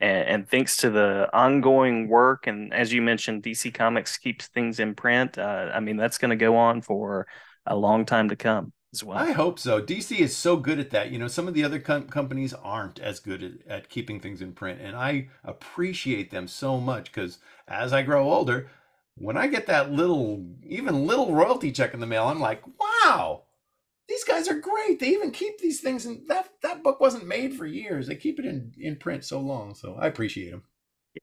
And, 0.00 0.28
and 0.28 0.48
thanks 0.48 0.78
to 0.78 0.90
the 0.90 1.28
ongoing 1.32 2.08
work, 2.08 2.48
and 2.48 2.74
as 2.74 2.92
you 2.92 3.00
mentioned, 3.00 3.44
DC 3.44 3.72
Comics 3.72 4.18
keeps 4.18 4.48
things 4.48 4.80
in 4.80 4.96
print. 4.96 5.38
Uh, 5.38 5.70
I 5.72 5.78
mean, 5.78 5.96
that's 5.96 6.18
going 6.18 6.30
to 6.30 6.36
go 6.36 6.56
on 6.56 6.82
for 6.82 7.28
a 7.66 7.76
long 7.76 8.04
time 8.04 8.28
to 8.30 8.36
come 8.36 8.72
as 8.92 9.04
well. 9.04 9.16
I 9.16 9.30
hope 9.30 9.60
so. 9.60 9.80
DC 9.80 10.18
is 10.18 10.36
so 10.36 10.56
good 10.56 10.80
at 10.80 10.90
that. 10.90 11.12
You 11.12 11.18
know, 11.18 11.28
some 11.28 11.46
of 11.46 11.54
the 11.54 11.64
other 11.64 11.78
com- 11.78 12.08
companies 12.08 12.52
aren't 12.52 12.98
as 12.98 13.20
good 13.20 13.42
at, 13.42 13.52
at 13.68 13.88
keeping 13.88 14.18
things 14.18 14.42
in 14.42 14.52
print. 14.52 14.80
And 14.80 14.96
I 14.96 15.28
appreciate 15.44 16.32
them 16.32 16.48
so 16.48 16.78
much 16.80 17.12
because 17.12 17.38
as 17.68 17.92
I 17.92 18.02
grow 18.02 18.28
older, 18.30 18.68
when 19.16 19.36
I 19.36 19.46
get 19.46 19.66
that 19.66 19.92
little, 19.92 20.44
even 20.66 21.06
little 21.06 21.34
royalty 21.34 21.72
check 21.72 21.94
in 21.94 22.00
the 22.00 22.06
mail, 22.06 22.26
I'm 22.26 22.40
like, 22.40 22.62
wow, 22.78 23.42
these 24.08 24.24
guys 24.24 24.48
are 24.48 24.58
great. 24.58 25.00
They 25.00 25.08
even 25.08 25.30
keep 25.30 25.58
these 25.58 25.80
things 25.80 26.06
and 26.06 26.26
that 26.28 26.48
that 26.62 26.82
book 26.82 27.00
wasn't 27.00 27.26
made 27.26 27.54
for 27.54 27.66
years. 27.66 28.06
They 28.06 28.16
keep 28.16 28.38
it 28.38 28.44
in 28.44 28.72
in 28.78 28.96
print 28.96 29.24
so 29.24 29.40
long. 29.40 29.74
So 29.74 29.96
I 29.98 30.06
appreciate 30.06 30.50
them. 30.50 30.64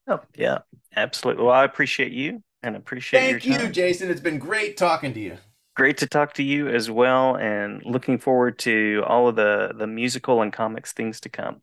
Yeah, 0.08 0.18
yeah, 0.36 0.58
absolutely. 0.96 1.44
Well, 1.44 1.54
I 1.54 1.64
appreciate 1.64 2.12
you 2.12 2.44
and 2.64 2.76
appreciate 2.76 3.42
Thank 3.42 3.46
you, 3.46 3.70
Jason. 3.70 4.10
It's 4.10 4.22
been 4.22 4.40
great 4.40 4.78
talking 4.78 5.14
to 5.14 5.20
you. 5.20 5.38
Great 5.76 5.98
to 5.98 6.08
talk 6.08 6.34
to 6.34 6.44
you 6.44 6.68
as 6.68 6.92
well, 6.92 7.36
and 7.38 7.82
looking 7.86 8.18
forward 8.18 8.60
to 8.60 9.04
all 9.08 9.28
of 9.28 9.36
the 9.36 9.72
the 9.76 9.88
musical 9.88 10.42
and 10.42 10.52
comics 10.52 10.92
things 10.92 11.20
to 11.22 11.30
come. 11.30 11.62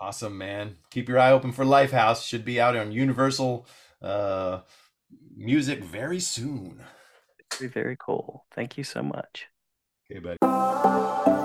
Awesome, 0.00 0.36
man. 0.36 0.76
Keep 0.90 1.08
your 1.08 1.18
eye 1.18 1.30
open 1.30 1.52
for 1.52 1.64
Lifehouse. 1.64 2.26
Should 2.26 2.44
be 2.44 2.60
out 2.60 2.76
on 2.76 2.90
Universal. 2.90 3.66
Uh, 4.00 4.60
music 5.36 5.82
very 5.82 6.20
soon. 6.20 6.82
Very, 7.58 7.70
very 7.70 7.96
cool. 7.98 8.44
Thank 8.54 8.78
you 8.78 8.84
so 8.84 9.02
much. 9.02 9.46
Okay, 10.10 10.20
buddy. 10.20 11.41